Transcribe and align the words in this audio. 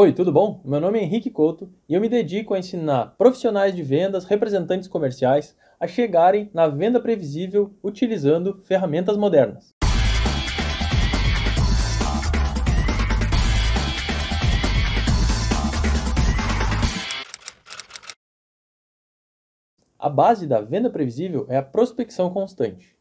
Oi, 0.00 0.12
tudo 0.12 0.30
bom? 0.30 0.62
Meu 0.64 0.78
nome 0.78 1.00
é 1.00 1.02
Henrique 1.02 1.28
Couto 1.28 1.68
e 1.88 1.94
eu 1.94 2.00
me 2.00 2.08
dedico 2.08 2.54
a 2.54 2.58
ensinar 2.60 3.16
profissionais 3.18 3.74
de 3.74 3.82
vendas, 3.82 4.24
representantes 4.24 4.86
comerciais, 4.86 5.56
a 5.80 5.88
chegarem 5.88 6.48
na 6.54 6.68
venda 6.68 7.00
previsível 7.00 7.74
utilizando 7.82 8.62
ferramentas 8.62 9.16
modernas. 9.16 9.74
A 19.98 20.08
base 20.08 20.46
da 20.46 20.60
venda 20.60 20.88
previsível 20.88 21.44
é 21.48 21.56
a 21.56 21.62
prospecção 21.64 22.30
constante. 22.30 22.96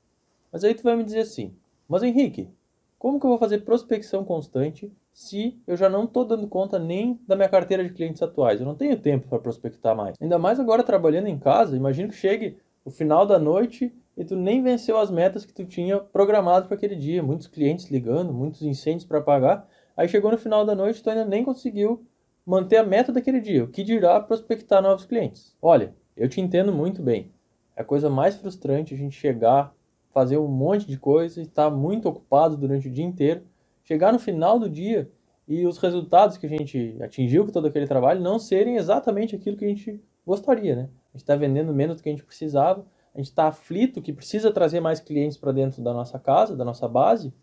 Mas 0.52 0.64
aí 0.64 0.74
tu 0.74 0.82
vai 0.82 0.96
me 0.96 1.04
dizer 1.04 1.20
assim: 1.20 1.56
"Mas 1.88 2.02
Henrique, 2.02 2.50
como 2.98 3.20
que 3.20 3.28
eu 3.28 3.30
vou 3.30 3.38
fazer 3.38 3.60
prospecção 3.60 4.26
constante 4.26 4.92
se 5.18 5.60
eu 5.66 5.76
já 5.76 5.90
não 5.90 6.04
estou 6.04 6.24
dando 6.24 6.48
conta 6.48 6.78
nem 6.78 7.20
da 7.28 7.36
minha 7.36 7.50
carteira 7.50 7.84
de 7.84 7.92
clientes 7.92 8.22
atuais? 8.22 8.60
Eu 8.60 8.68
não 8.68 8.76
tenho 8.76 8.96
tempo 9.00 9.28
para 9.28 9.40
prospectar 9.40 9.96
mais. 9.96 10.16
Ainda 10.22 10.38
mais 10.38 10.60
agora 10.60 10.84
trabalhando 10.84 11.26
em 11.26 11.40
casa, 11.40 11.76
imagino 11.76 12.10
que 12.10 12.16
chegue 12.16 12.58
o 12.86 12.92
final 12.92 13.26
da 13.26 13.40
noite 13.40 13.92
e 14.16 14.24
tu 14.24 14.36
nem 14.36 14.62
venceu 14.62 14.96
as 14.96 15.10
metas 15.10 15.44
que 15.44 15.52
tu 15.52 15.66
tinha 15.66 15.98
programado 15.98 16.68
para 16.68 16.78
aquele 16.78 16.96
dia. 16.96 17.24
Muitos 17.24 17.48
clientes 17.48 17.90
ligando, 17.90 18.32
muitos 18.32 18.62
incêndios 18.62 19.06
para 19.06 19.20
pagar. 19.20 19.68
Aí 19.98 20.08
chegou 20.08 20.30
no 20.30 20.38
final 20.38 20.64
da 20.64 20.76
noite, 20.76 21.02
tu 21.02 21.10
ainda 21.10 21.26
nem 21.26 21.44
conseguiu 21.44 22.06
manter 22.46 22.78
a 22.78 22.84
meta 22.84 23.12
daquele 23.12 23.42
dia. 23.42 23.64
O 23.64 23.70
que 23.70 23.84
dirá 23.84 24.20
prospectar 24.20 24.84
novos 24.84 25.06
clientes? 25.06 25.58
Olha, 25.60 25.96
eu 26.16 26.30
te 26.30 26.40
entendo 26.40 26.72
muito 26.72 27.02
bem. 27.02 27.32
É 27.76 27.82
a 27.82 27.84
coisa 27.84 28.08
mais 28.08 28.36
frustrante 28.36 28.94
a 28.94 28.98
gente 28.98 29.16
chegar 29.16 29.74
fazer 30.14 30.38
um 30.38 30.48
monte 30.48 30.88
de 30.88 30.98
coisa, 30.98 31.42
estar 31.42 31.72
muito 31.72 32.08
ocupado 32.08 32.56
durante 32.56 32.88
o 32.88 32.92
dia 32.92 33.06
inteiro, 33.06 33.42
chegar 33.88 34.12
no 34.12 34.20
final 34.20 34.60
do 34.60 34.70
dia 34.70 35.10
e 35.48 35.66
os 35.66 35.78
resultados 35.78 36.36
que 36.36 36.46
a 36.46 36.50
gente 36.50 36.98
atingiu 37.02 37.46
com 37.46 37.52
todo 37.52 37.68
aquele 37.68 37.88
trabalho 37.88 38.20
não 38.20 38.38
serem 38.38 38.76
exatamente 38.76 39.34
aquilo 39.34 39.56
que 39.56 39.64
a 39.64 39.70
gente 39.70 40.04
gostaria, 40.26 40.76
né? 40.76 40.90
A 41.14 41.18
gente 41.18 41.24
está 41.24 41.38
vendendo 41.38 41.74
menos 41.74 41.96
do 41.96 42.04
que 42.04 42.10
a 42.10 42.12
gente 42.12 42.26
precisava, 42.26 42.86
a 43.16 43.18
gente 43.18 43.28
está 43.28 43.48
aflito 43.48 44.02
que 44.02 44.12
precisa 44.12 44.52
trazer 44.52 44.82
mais 44.82 45.00
clientes 45.00 45.38
para 45.38 45.54
dentro 45.54 45.82
da 45.82 45.94
nossa 45.94 46.20
casa, 46.20 46.54
da 46.54 46.66
nossa 46.66 46.86
base, 46.86 47.34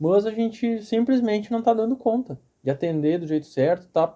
mas 0.00 0.24
a 0.24 0.30
gente 0.30 0.82
simplesmente 0.82 1.52
não 1.52 1.58
está 1.58 1.74
dando 1.74 1.94
conta 1.94 2.40
de 2.64 2.70
atender 2.70 3.18
do 3.18 3.26
jeito 3.26 3.46
certo, 3.46 3.86
tá, 3.88 4.14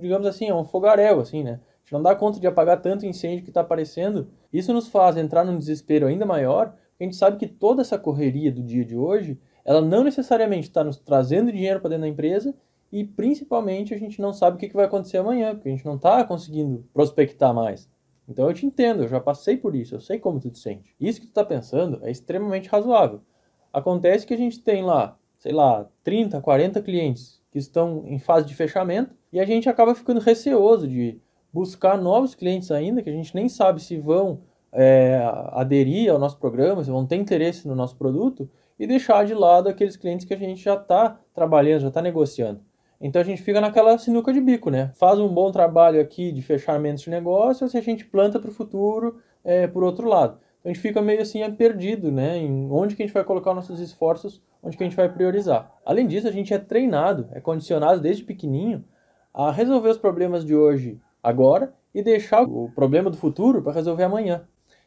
digamos 0.00 0.26
assim, 0.26 0.48
é 0.48 0.54
um 0.54 0.64
fogaréu, 0.64 1.20
assim, 1.20 1.42
né? 1.42 1.60
A 1.60 1.84
gente 1.84 1.92
não 1.92 2.02
dá 2.02 2.16
conta 2.16 2.40
de 2.40 2.46
apagar 2.46 2.80
tanto 2.80 3.04
incêndio 3.04 3.44
que 3.44 3.50
está 3.50 3.60
aparecendo. 3.60 4.28
Isso 4.50 4.72
nos 4.72 4.88
faz 4.88 5.18
entrar 5.18 5.44
num 5.44 5.58
desespero 5.58 6.06
ainda 6.06 6.24
maior 6.24 6.74
a 6.98 7.04
gente 7.04 7.16
sabe 7.16 7.38
que 7.38 7.46
toda 7.46 7.82
essa 7.82 7.98
correria 7.98 8.52
do 8.52 8.62
dia 8.62 8.84
de 8.84 8.96
hoje, 8.96 9.38
ela 9.64 9.80
não 9.80 10.04
necessariamente 10.04 10.68
está 10.68 10.84
nos 10.84 10.98
trazendo 10.98 11.50
dinheiro 11.50 11.80
para 11.80 11.90
dentro 11.90 12.02
da 12.02 12.08
empresa 12.08 12.54
e 12.92 13.02
principalmente 13.02 13.94
a 13.94 13.98
gente 13.98 14.20
não 14.20 14.32
sabe 14.32 14.56
o 14.56 14.58
que, 14.58 14.72
vai 14.74 14.84
acontecer 14.84 15.16
amanhã, 15.16 15.54
porque 15.54 15.68
a 15.68 15.72
gente 15.72 15.86
não 15.86 15.96
está 15.96 16.22
conseguindo 16.24 16.86
prospectar 16.92 17.52
mais. 17.54 17.88
Então 18.28 18.46
eu 18.46 18.54
te 18.54 18.66
entendo, 18.66 19.02
eu 19.02 19.08
já 19.08 19.20
passei 19.20 19.56
por 19.56 19.74
isso, 19.74 19.94
eu 19.94 20.00
sei 20.00 20.18
como 20.18 20.38
tu 20.38 20.50
te 20.50 20.58
sente. 20.58 20.94
Isso 21.00 21.20
que 21.20 21.26
tu 21.26 21.30
está 21.30 21.44
pensando 21.44 21.98
é 22.02 22.10
extremamente 22.10 22.68
razoável. 22.68 23.20
Acontece 23.72 24.26
que 24.26 24.34
a 24.34 24.36
gente 24.36 24.60
tem 24.60 24.82
lá, 24.84 25.18
sei 25.38 25.52
lá, 25.52 25.88
30, 26.04 26.40
40 26.40 26.80
clientes 26.82 27.42
que 27.50 27.58
estão 27.58 28.04
em 28.06 28.18
fase 28.18 28.46
de 28.46 28.54
fechamento 28.54 29.14
e 29.32 29.40
a 29.40 29.44
gente 29.44 29.68
acaba 29.68 29.94
ficando 29.94 30.20
receoso 30.20 30.86
de 30.86 31.20
buscar 31.52 32.00
novos 32.00 32.34
clientes 32.34 32.70
ainda, 32.70 33.02
que 33.02 33.10
a 33.10 33.12
gente 33.12 33.34
nem 33.34 33.48
sabe 33.48 33.82
se 33.82 33.96
vão 33.96 34.42
é, 34.72 35.20
aderir 35.52 36.10
ao 36.10 36.18
nosso 36.18 36.38
programa, 36.38 36.82
se 36.82 36.90
vão 36.90 37.06
ter 37.06 37.16
interesse 37.16 37.66
no 37.66 37.74
nosso 37.74 37.96
produto 37.96 38.48
e 38.78 38.86
deixar 38.86 39.24
de 39.24 39.34
lado 39.34 39.68
aqueles 39.68 39.96
clientes 39.96 40.26
que 40.26 40.34
a 40.34 40.38
gente 40.38 40.62
já 40.62 40.74
está 40.74 41.20
trabalhando, 41.32 41.82
já 41.82 41.88
está 41.88 42.02
negociando. 42.02 42.60
Então 43.00 43.20
a 43.20 43.24
gente 43.24 43.42
fica 43.42 43.60
naquela 43.60 43.98
sinuca 43.98 44.32
de 44.32 44.40
bico, 44.40 44.70
né? 44.70 44.90
Faz 44.94 45.18
um 45.18 45.28
bom 45.28 45.50
trabalho 45.50 46.00
aqui 46.00 46.32
de 46.32 46.42
fechamento 46.42 47.02
de 47.02 47.10
negócio, 47.10 47.68
se 47.68 47.76
a 47.76 47.80
gente 47.80 48.04
planta 48.04 48.40
para 48.40 48.50
o 48.50 48.54
futuro 48.54 49.20
é, 49.44 49.66
por 49.66 49.84
outro 49.84 50.08
lado. 50.08 50.38
Então 50.60 50.70
a 50.70 50.74
gente 50.74 50.80
fica 50.80 51.02
meio 51.02 51.20
assim 51.20 51.42
é 51.42 51.50
perdido, 51.50 52.10
né? 52.10 52.38
Em 52.38 52.70
onde 52.70 52.96
que 52.96 53.02
a 53.02 53.06
gente 53.06 53.14
vai 53.14 53.24
colocar 53.24 53.52
nossos 53.52 53.80
esforços, 53.80 54.42
onde 54.62 54.76
que 54.76 54.82
a 54.82 54.86
gente 54.86 54.96
vai 54.96 55.12
priorizar. 55.12 55.70
Além 55.84 56.06
disso, 56.06 56.26
a 56.26 56.32
gente 56.32 56.54
é 56.54 56.58
treinado, 56.58 57.28
é 57.32 57.40
condicionado 57.40 58.00
desde 58.00 58.24
pequenininho 58.24 58.84
a 59.34 59.50
resolver 59.50 59.90
os 59.90 59.98
problemas 59.98 60.44
de 60.44 60.54
hoje 60.54 60.98
agora 61.22 61.74
e 61.94 62.02
deixar 62.02 62.42
o 62.42 62.70
problema 62.74 63.10
do 63.10 63.16
futuro 63.16 63.62
para 63.62 63.72
resolver 63.72 64.04
amanhã. 64.04 64.46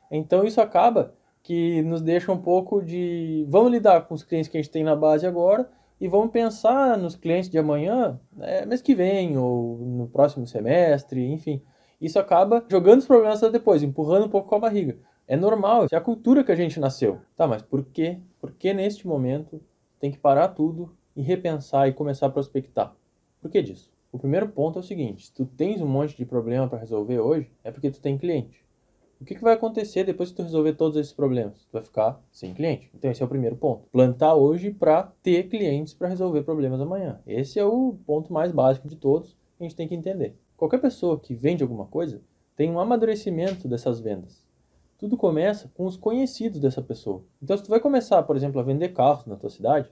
Então 0.10 0.44
isso 0.44 0.60
acaba 0.60 1.14
que 1.48 1.82
nos 1.84 2.02
deixa 2.02 2.30
um 2.30 2.38
pouco 2.38 2.82
de. 2.82 3.46
Vamos 3.48 3.72
lidar 3.72 4.02
com 4.02 4.14
os 4.14 4.22
clientes 4.22 4.50
que 4.50 4.58
a 4.58 4.62
gente 4.62 4.70
tem 4.70 4.84
na 4.84 4.98
base 4.98 5.26
agora 5.26 5.70
e 5.98 6.06
vamos 6.06 6.30
pensar 6.30 6.98
nos 6.98 7.16
clientes 7.16 7.50
de 7.50 7.58
amanhã, 7.58 8.20
né, 8.36 8.66
mês 8.66 8.82
que 8.82 8.94
vem 8.94 9.38
ou 9.38 9.78
no 9.78 10.08
próximo 10.10 10.46
semestre, 10.46 11.26
enfim. 11.32 11.62
Isso 12.02 12.20
acaba 12.20 12.66
jogando 12.68 13.00
os 13.00 13.08
problemas 13.08 13.40
depois, 13.50 13.82
empurrando 13.82 14.26
um 14.26 14.30
pouco 14.30 14.50
com 14.50 14.56
a 14.56 14.60
barriga. 14.60 14.98
É 15.26 15.38
normal, 15.38 15.88
é 15.90 15.96
a 15.96 16.02
cultura 16.02 16.44
que 16.44 16.52
a 16.52 16.56
gente 16.56 16.82
nasceu. 16.82 17.22
Tá, 17.34 17.48
mas 17.48 17.62
por 17.62 17.86
quê? 17.86 18.20
Por 18.42 18.52
que 18.52 18.74
neste 18.74 19.08
momento 19.08 19.62
tem 20.02 20.12
que 20.12 20.18
parar 20.18 20.50
tudo 20.50 20.98
e 21.16 21.22
repensar 21.22 21.88
e 21.88 21.94
começar 21.94 22.26
a 22.26 22.30
prospectar? 22.30 22.94
Por 23.40 23.50
que 23.50 23.62
disso? 23.62 23.90
O 24.12 24.20
primeiro 24.20 24.50
ponto 24.50 24.80
é 24.80 24.82
o 24.82 24.84
seguinte: 24.84 25.28
se 25.28 25.34
tu 25.34 25.46
tens 25.46 25.82
um 25.82 25.88
monte 25.88 26.18
de 26.18 26.26
problema 26.26 26.68
para 26.68 26.80
resolver 26.80 27.20
hoje, 27.20 27.50
é 27.64 27.72
porque 27.72 27.90
tu 27.90 28.02
tem 28.02 28.18
cliente. 28.18 28.67
O 29.20 29.26
que, 29.26 29.34
que 29.34 29.42
vai 29.42 29.56
acontecer 29.56 30.04
depois 30.04 30.30
que 30.30 30.36
tu 30.36 30.44
resolver 30.44 30.74
todos 30.74 30.96
esses 30.96 31.12
problemas? 31.12 31.66
Tu 31.66 31.74
vai 31.74 31.82
ficar 31.82 32.22
sem 32.32 32.54
cliente. 32.54 32.92
Então 32.94 33.10
esse 33.10 33.22
é 33.22 33.26
o 33.26 33.30
primeiro 33.30 33.56
ponto. 33.56 33.88
Plantar 33.92 34.36
hoje 34.36 34.70
para 34.72 35.12
ter 35.24 35.50
clientes 35.50 35.96
para 35.96 36.08
resolver 36.08 36.44
problemas 36.44 36.80
amanhã. 36.80 37.20
Esse 37.26 37.58
é 37.58 37.66
o 37.66 37.98
ponto 38.06 38.32
mais 38.32 38.52
básico 38.52 38.88
de 38.88 38.96
todos 38.96 39.32
que 39.32 39.64
a 39.64 39.64
gente 39.64 39.76
tem 39.76 39.88
que 39.88 39.96
entender. 39.96 40.38
Qualquer 40.56 40.80
pessoa 40.80 41.20
que 41.20 41.34
vende 41.34 41.64
alguma 41.64 41.86
coisa 41.86 42.22
tem 42.56 42.70
um 42.70 42.80
amadurecimento 42.80 43.68
dessas 43.68 44.00
vendas. 44.00 44.46
Tudo 45.00 45.18
começa 45.18 45.72
com 45.74 45.86
os 45.86 45.98
conhecidos 45.98 46.60
dessa 46.60 46.82
pessoa. 46.82 47.24
Então 47.42 47.58
se 47.58 47.64
tu 47.64 47.70
vai 47.70 47.80
começar, 47.80 48.22
por 48.22 48.36
exemplo, 48.36 48.60
a 48.60 48.64
vender 48.64 48.90
carros 48.90 49.26
na 49.26 49.36
tua 49.36 49.50
cidade, 49.50 49.90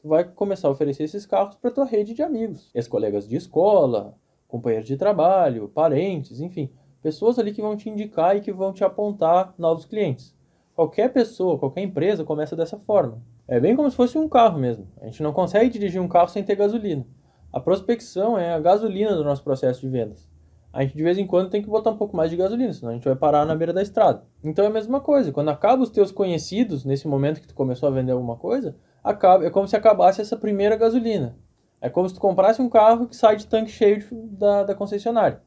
tu 0.00 0.08
vai 0.08 0.22
começar 0.22 0.68
a 0.68 0.70
oferecer 0.70 1.02
esses 1.02 1.26
carros 1.26 1.56
para 1.56 1.72
tua 1.72 1.84
rede 1.84 2.14
de 2.14 2.22
amigos, 2.22 2.70
ex-colegas 2.72 3.28
de 3.28 3.34
escola, 3.34 4.16
companheiros 4.46 4.86
de 4.86 4.96
trabalho, 4.96 5.68
parentes, 5.68 6.40
enfim, 6.40 6.70
pessoas 7.02 7.38
ali 7.38 7.52
que 7.52 7.62
vão 7.62 7.76
te 7.76 7.88
indicar 7.88 8.36
e 8.36 8.40
que 8.40 8.52
vão 8.52 8.72
te 8.72 8.84
apontar 8.84 9.54
novos 9.58 9.84
clientes. 9.84 10.34
Qualquer 10.74 11.12
pessoa, 11.12 11.58
qualquer 11.58 11.82
empresa 11.82 12.24
começa 12.24 12.56
dessa 12.56 12.78
forma. 12.78 13.22
É 13.46 13.58
bem 13.58 13.74
como 13.74 13.90
se 13.90 13.96
fosse 13.96 14.16
um 14.16 14.28
carro 14.28 14.58
mesmo. 14.58 14.86
A 15.00 15.06
gente 15.06 15.22
não 15.22 15.32
consegue 15.32 15.68
dirigir 15.68 16.00
um 16.00 16.08
carro 16.08 16.28
sem 16.28 16.42
ter 16.42 16.54
gasolina. 16.54 17.06
A 17.52 17.58
prospecção 17.58 18.38
é 18.38 18.52
a 18.52 18.60
gasolina 18.60 19.14
do 19.16 19.24
nosso 19.24 19.42
processo 19.42 19.80
de 19.80 19.88
vendas. 19.88 20.30
A 20.72 20.82
gente 20.82 20.96
de 20.96 21.02
vez 21.02 21.18
em 21.18 21.26
quando 21.26 21.50
tem 21.50 21.60
que 21.60 21.68
botar 21.68 21.90
um 21.90 21.96
pouco 21.96 22.16
mais 22.16 22.30
de 22.30 22.36
gasolina, 22.36 22.72
senão 22.72 22.92
a 22.92 22.94
gente 22.94 23.04
vai 23.04 23.16
parar 23.16 23.44
na 23.44 23.56
beira 23.56 23.72
da 23.72 23.82
estrada. 23.82 24.22
Então 24.42 24.64
é 24.64 24.68
a 24.68 24.72
mesma 24.72 25.00
coisa. 25.00 25.32
Quando 25.32 25.48
acaba 25.48 25.82
os 25.82 25.90
teus 25.90 26.12
conhecidos, 26.12 26.84
nesse 26.84 27.08
momento 27.08 27.40
que 27.40 27.48
tu 27.48 27.54
começou 27.54 27.88
a 27.88 27.92
vender 27.92 28.12
alguma 28.12 28.36
coisa, 28.36 28.76
acaba, 29.02 29.44
é 29.44 29.50
como 29.50 29.66
se 29.66 29.74
acabasse 29.74 30.20
essa 30.20 30.36
primeira 30.36 30.76
gasolina. 30.76 31.36
É 31.80 31.88
como 31.88 32.08
se 32.08 32.14
tu 32.14 32.20
comprasse 32.20 32.62
um 32.62 32.68
carro 32.68 33.08
que 33.08 33.16
sai 33.16 33.36
de 33.36 33.46
tanque 33.46 33.70
cheio 33.70 33.98
de, 33.98 34.06
da, 34.36 34.62
da 34.62 34.74
concessionária. 34.74 35.42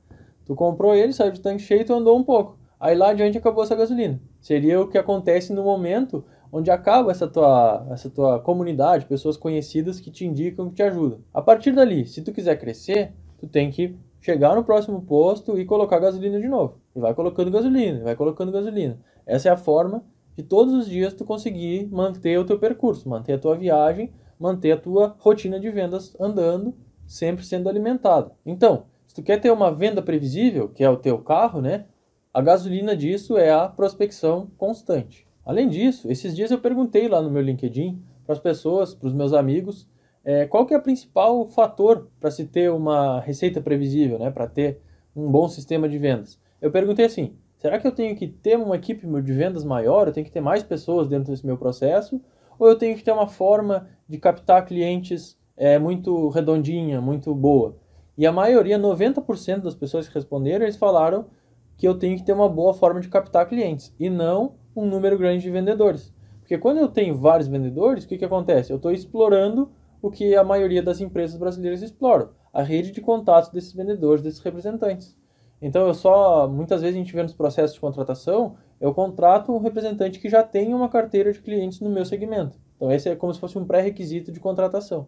Tu 0.46 0.56
comprou 0.56 0.96
ele, 0.96 1.14
saiu 1.14 1.31
de 1.31 1.42
tanque 1.42 1.62
cheio 1.62 1.81
e 1.81 1.86
tu 1.86 1.94
andou 1.94 2.18
um 2.18 2.24
pouco. 2.24 2.58
Aí 2.80 2.96
lá 2.96 3.12
adiante 3.12 3.38
acabou 3.38 3.64
essa 3.64 3.76
gasolina. 3.76 4.20
Seria 4.42 4.81
o 4.81 4.88
que 4.88 4.98
acontece 4.98 5.54
no 5.54 5.64
momento 5.64 6.24
onde 6.52 6.70
acaba 6.70 7.12
essa 7.12 7.28
tua, 7.28 7.88
essa 7.90 8.09
tua 8.09 8.40
comunidade, 8.40 9.06
pessoas 9.06 9.36
conhecidas 9.36 10.00
que 10.00 10.12
te 10.12 10.26
indicam, 10.26 10.70
que 10.70 10.76
te 10.76 10.84
ajudam. 10.84 11.20
A 11.34 11.42
partir 11.42 11.72
dali, 11.72 12.06
se 12.06 12.22
tu 12.22 12.31
quiser 12.31 12.59
crescer, 12.59 13.14
tu 13.40 13.48
tem 13.48 13.72
que 13.72 13.96
chegar 14.22 14.56
no 14.56 14.64
próximo 14.64 15.02
posto 15.02 15.58
e 15.59 15.66
colocar 15.66 15.98
gasolina 15.98 16.40
de 16.40 16.48
novo. 16.48 16.78
E 16.96 17.00
vai 17.00 17.14
colocando 17.14 17.50
gasolina, 17.50 18.04
vai 18.04 18.16
colocando 18.16 18.52
gasolina. 18.52 19.00
Essa 19.25 19.50
é 19.50 19.52
a 19.52 19.58
forma 19.58 20.04
de 20.36 20.44
todos 20.44 20.74
os 20.74 20.88
dias 20.88 21.14
tu 21.14 21.25
conseguir 21.25 21.88
manter 21.92 22.38
o 22.38 22.46
teu 22.46 22.60
percurso, 22.60 23.10
manter 23.10 23.34
a 23.34 23.40
tua 23.40 23.56
viagem, 23.56 24.12
manter 24.40 24.74
a 24.74 24.78
tua 24.78 25.16
rotina 25.20 25.60
de 25.60 25.70
vendas 25.70 26.16
andando, 26.20 26.75
sempre 27.06 27.44
sendo 27.44 27.68
alimentada. 27.68 28.31
Então, 28.46 28.86
se 29.13 29.21
tu 29.21 29.24
quer 29.24 29.39
ter 29.39 29.51
uma 29.51 29.71
venda 29.71 30.01
previsível, 30.01 30.68
que 30.68 30.83
é 30.83 30.89
o 30.89 30.98
teu 30.98 31.19
carro, 31.19 31.62
né? 31.62 31.86
A 32.33 32.42
gasolina 32.42 32.98
disso 32.98 33.38
é 33.38 33.51
a 33.51 33.68
prospecção 33.69 34.50
constante. 34.57 35.27
Além 35.45 35.69
disso, 35.69 36.12
esses 36.12 36.36
dias 36.36 36.50
eu 36.50 36.57
perguntei 36.57 37.07
lá 37.07 37.21
no 37.21 37.30
meu 37.30 37.44
LinkedIn 37.44 38.01
para 38.25 38.33
as 38.33 38.39
pessoas, 38.39 38.95
para 38.95 39.06
os 39.06 39.13
meus 39.13 39.31
amigos, 39.31 39.88
é, 40.25 40.48
qual 40.48 40.65
que 40.65 40.74
é 40.74 40.77
o 40.77 40.81
principal 40.81 41.48
fator 41.50 42.10
para 42.19 42.31
se 42.31 42.45
ter 42.45 42.71
uma 42.71 43.19
receita 43.19 43.62
previsível, 43.62 44.18
né? 44.18 44.31
Para 44.31 44.48
ter 44.48 44.81
um 45.16 45.30
bom 45.30 45.48
sistema 45.48 45.88
de 45.88 46.00
vendas. 46.00 46.39
Eu 46.59 46.71
perguntei 46.71 47.06
assim: 47.06 47.36
será 47.59 47.77
que 47.77 47.86
eu 47.86 47.92
tenho 47.92 48.16
que 48.16 48.27
ter 48.27 48.57
uma 48.57 48.77
equipe 48.77 49.06
de 49.06 49.31
vendas 49.31 49.63
maior? 49.63 50.07
Eu 50.07 50.13
tenho 50.13 50.25
que 50.25 50.31
ter 50.31 50.42
mais 50.42 50.63
pessoas 50.63 51.07
dentro 51.07 51.31
desse 51.31 51.45
meu 51.45 51.56
processo? 51.56 52.19
Ou 52.57 52.68
eu 52.68 52.75
tenho 52.75 52.98
que 52.98 53.04
ter 53.04 53.12
uma 53.12 53.27
forma 53.27 53.88
de 54.09 54.18
captar 54.18 54.66
clientes 54.66 55.38
é, 55.56 55.77
muito 55.77 56.30
redondinha, 56.30 57.00
muito 57.00 57.36
boa? 57.36 57.82
E 58.18 58.25
a 58.27 58.31
maioria, 58.31 58.77
90% 58.77 59.62
das 59.62 59.75
pessoas 59.75 60.07
que 60.07 60.13
responderam, 60.13 60.65
eles 60.65 60.77
falaram 60.77 61.25
que 61.77 61.88
eu 61.88 61.95
tenho 61.95 62.15
que 62.15 62.24
ter 62.24 62.33
uma 62.33 62.48
boa 62.48 62.74
forma 62.74 63.00
de 63.00 63.10
captar 63.10 63.48
clientes 63.48 63.94
e 64.00 64.10
não 64.10 64.56
um 64.75 64.86
número 64.86 65.18
grande 65.18 65.44
de 65.44 65.50
vendedores. 65.50 66.13
Porque 66.39 66.57
quando 66.57 66.77
eu 66.77 66.88
tenho 66.88 67.15
vários 67.15 67.48
vendedores, 67.48 68.04
o 68.04 68.07
que, 68.07 68.18
que 68.18 68.25
acontece? 68.25 68.71
Eu 68.71 68.77
estou 68.77 68.92
explorando 68.92 69.71
o 70.01 70.12
que 70.12 70.36
a 70.36 70.44
maioria 70.44 70.83
das 70.83 71.00
empresas 71.00 71.38
brasileiras 71.38 71.81
exploram. 71.81 72.30
a 72.51 72.62
rede 72.62 72.92
de 72.92 73.01
contatos 73.01 73.50
desses 73.50 73.74
vendedores, 73.74 74.21
desses 74.21 74.39
representantes. 74.39 75.18
Então, 75.59 75.88
eu 75.88 75.94
só, 75.95 76.48
muitas 76.48 76.81
vezes 76.81 76.95
a 76.95 77.00
gente 77.00 77.16
vê 77.16 77.24
nos 77.24 77.33
processos 77.33 77.74
de 77.74 77.80
contratação, 77.80 78.57
eu 78.80 78.94
contrato 78.94 79.51
um 79.51 79.57
representante 79.57 80.19
que 80.19 80.30
já 80.30 80.44
tem 80.44 80.71
uma 80.74 80.88
carteira 80.88 81.31
de 81.31 81.42
clientes 81.42 81.80
no 81.80 81.89
meu 81.89 82.06
segmento. 82.06 82.59
Então, 82.75 82.92
esse 82.92 83.09
é 83.09 83.16
como 83.16 83.33
se 83.33 83.39
fosse 83.39 83.57
um 83.57 83.66
pré-requisito 83.66 84.31
de 84.31 84.39
contratação. 84.39 85.07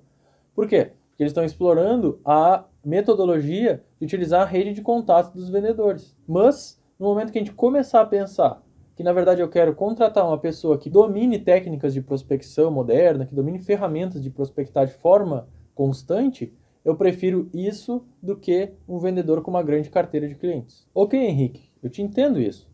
Por 0.55 0.67
quê? 0.67 0.93
Porque 1.09 1.23
eles 1.23 1.31
estão 1.31 1.43
explorando 1.43 2.19
a 2.25 2.63
metodologia 2.85 3.83
de 3.99 4.05
utilizar 4.05 4.43
a 4.43 4.45
rede 4.45 4.73
de 4.73 4.81
contatos 4.81 5.31
dos 5.31 5.49
vendedores. 5.49 6.15
Mas, 6.27 6.81
no 6.99 7.07
momento 7.07 7.31
que 7.31 7.39
a 7.39 7.41
gente 7.41 7.53
começar 7.53 8.01
a 8.01 8.05
pensar 8.05 8.63
que 8.95 9.03
na 9.03 9.11
verdade 9.11 9.41
eu 9.41 9.49
quero 9.49 9.75
contratar 9.75 10.25
uma 10.25 10.37
pessoa 10.37 10.77
que 10.77 10.89
domine 10.89 11.37
técnicas 11.37 11.93
de 11.93 12.01
prospecção 12.01 12.71
moderna, 12.71 13.25
que 13.25 13.35
domine 13.35 13.59
ferramentas 13.59 14.23
de 14.23 14.29
prospectar 14.29 14.87
de 14.87 14.93
forma 14.93 15.49
constante, 15.73 16.53
eu 16.83 16.95
prefiro 16.95 17.49
isso 17.53 18.05
do 18.21 18.37
que 18.37 18.71
um 18.87 18.97
vendedor 18.97 19.41
com 19.41 19.51
uma 19.51 19.63
grande 19.63 19.89
carteira 19.89 20.27
de 20.27 20.35
clientes. 20.35 20.87
Ok, 20.93 21.19
Henrique, 21.19 21.69
eu 21.83 21.89
te 21.89 22.01
entendo 22.01 22.39
isso. 22.39 22.69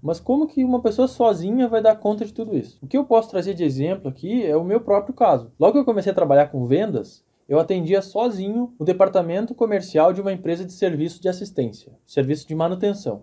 Mas 0.00 0.20
como 0.20 0.46
que 0.46 0.64
uma 0.64 0.80
pessoa 0.80 1.08
sozinha 1.08 1.68
vai 1.68 1.82
dar 1.82 1.96
conta 1.96 2.24
de 2.24 2.32
tudo 2.32 2.56
isso? 2.56 2.78
O 2.80 2.86
que 2.86 2.96
eu 2.96 3.04
posso 3.04 3.28
trazer 3.28 3.54
de 3.54 3.64
exemplo 3.64 4.08
aqui 4.08 4.46
é 4.46 4.56
o 4.56 4.64
meu 4.64 4.80
próprio 4.80 5.14
caso. 5.14 5.52
Logo 5.58 5.72
que 5.72 5.78
eu 5.80 5.84
comecei 5.84 6.12
a 6.12 6.14
trabalhar 6.14 6.46
com 6.46 6.64
vendas, 6.64 7.24
eu 7.48 7.58
atendia 7.58 8.02
sozinho 8.02 8.74
o 8.78 8.84
departamento 8.84 9.54
comercial 9.54 10.12
de 10.12 10.20
uma 10.20 10.32
empresa 10.32 10.64
de 10.64 10.72
serviço 10.72 11.20
de 11.20 11.28
assistência, 11.28 11.92
serviço 12.04 12.46
de 12.46 12.54
manutenção. 12.54 13.22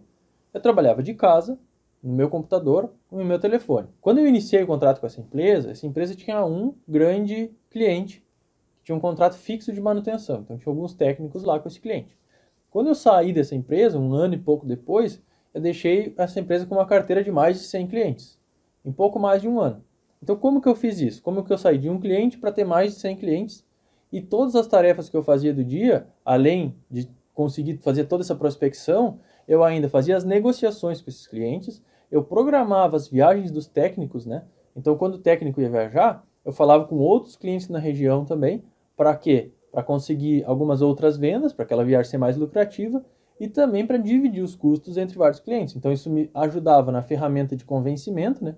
Eu 0.53 0.61
trabalhava 0.61 1.03
de 1.03 1.13
casa, 1.13 1.59
no 2.03 2.13
meu 2.13 2.29
computador 2.29 2.93
no 3.09 3.23
meu 3.23 3.39
telefone. 3.39 3.87
Quando 4.01 4.19
eu 4.19 4.27
iniciei 4.27 4.61
o 4.61 4.67
contrato 4.67 4.99
com 4.99 5.07
essa 5.07 5.21
empresa, 5.21 5.71
essa 5.71 5.87
empresa 5.87 6.13
tinha 6.13 6.45
um 6.45 6.75
grande 6.85 7.51
cliente 7.69 8.21
que 8.77 8.83
tinha 8.85 8.95
um 8.95 8.99
contrato 8.99 9.35
fixo 9.35 9.71
de 9.71 9.79
manutenção. 9.79 10.41
Então 10.41 10.57
tinha 10.57 10.71
alguns 10.71 10.93
técnicos 10.93 11.43
lá 11.43 11.59
com 11.59 11.69
esse 11.69 11.79
cliente. 11.79 12.17
Quando 12.69 12.87
eu 12.87 12.95
saí 12.95 13.31
dessa 13.31 13.55
empresa, 13.55 13.97
um 13.97 14.13
ano 14.13 14.33
e 14.33 14.37
pouco 14.37 14.65
depois, 14.65 15.21
eu 15.53 15.61
deixei 15.61 16.13
essa 16.17 16.39
empresa 16.39 16.65
com 16.65 16.75
uma 16.75 16.85
carteira 16.85 17.23
de 17.23 17.31
mais 17.31 17.59
de 17.59 17.63
100 17.65 17.87
clientes, 17.87 18.37
em 18.83 18.91
pouco 18.91 19.17
mais 19.17 19.41
de 19.41 19.47
um 19.47 19.59
ano. 19.59 19.83
Então 20.21 20.35
como 20.35 20.59
que 20.59 20.67
eu 20.67 20.75
fiz 20.75 20.99
isso? 20.99 21.21
Como 21.21 21.43
que 21.43 21.53
eu 21.53 21.57
saí 21.57 21.77
de 21.77 21.89
um 21.89 21.99
cliente 21.99 22.37
para 22.37 22.51
ter 22.51 22.65
mais 22.65 22.93
de 22.93 22.99
100 22.99 23.15
clientes? 23.17 23.65
E 24.13 24.21
todas 24.21 24.55
as 24.55 24.67
tarefas 24.67 25.09
que 25.09 25.17
eu 25.17 25.23
fazia 25.23 25.51
do 25.51 25.63
dia, 25.63 26.05
além 26.23 26.75
de 26.87 27.09
conseguir 27.33 27.77
fazer 27.77 28.03
toda 28.03 28.21
essa 28.21 28.35
prospecção, 28.35 29.19
eu 29.47 29.63
ainda 29.63 29.89
fazia 29.89 30.15
as 30.15 30.23
negociações 30.23 31.01
com 31.01 31.09
esses 31.09 31.25
clientes, 31.25 31.81
eu 32.11 32.23
programava 32.23 32.95
as 32.95 33.07
viagens 33.07 33.49
dos 33.49 33.65
técnicos, 33.65 34.27
né? 34.27 34.43
Então, 34.75 34.95
quando 34.95 35.15
o 35.15 35.17
técnico 35.17 35.59
ia 35.59 35.67
viajar, 35.67 36.23
eu 36.45 36.53
falava 36.53 36.85
com 36.85 36.97
outros 36.97 37.35
clientes 37.35 37.69
na 37.69 37.79
região 37.79 38.23
também, 38.23 38.63
para 38.95 39.15
quê? 39.15 39.51
Para 39.71 39.81
conseguir 39.81 40.43
algumas 40.45 40.83
outras 40.83 41.17
vendas, 41.17 41.51
para 41.51 41.65
aquela 41.65 41.83
viagem 41.83 42.11
ser 42.11 42.19
mais 42.19 42.37
lucrativa 42.37 43.03
e 43.39 43.47
também 43.47 43.83
para 43.83 43.97
dividir 43.97 44.43
os 44.43 44.55
custos 44.55 44.95
entre 44.95 45.17
vários 45.17 45.39
clientes. 45.39 45.75
Então, 45.75 45.91
isso 45.91 46.11
me 46.11 46.29
ajudava 46.35 46.91
na 46.91 47.01
ferramenta 47.01 47.55
de 47.55 47.65
convencimento, 47.65 48.45
né? 48.45 48.55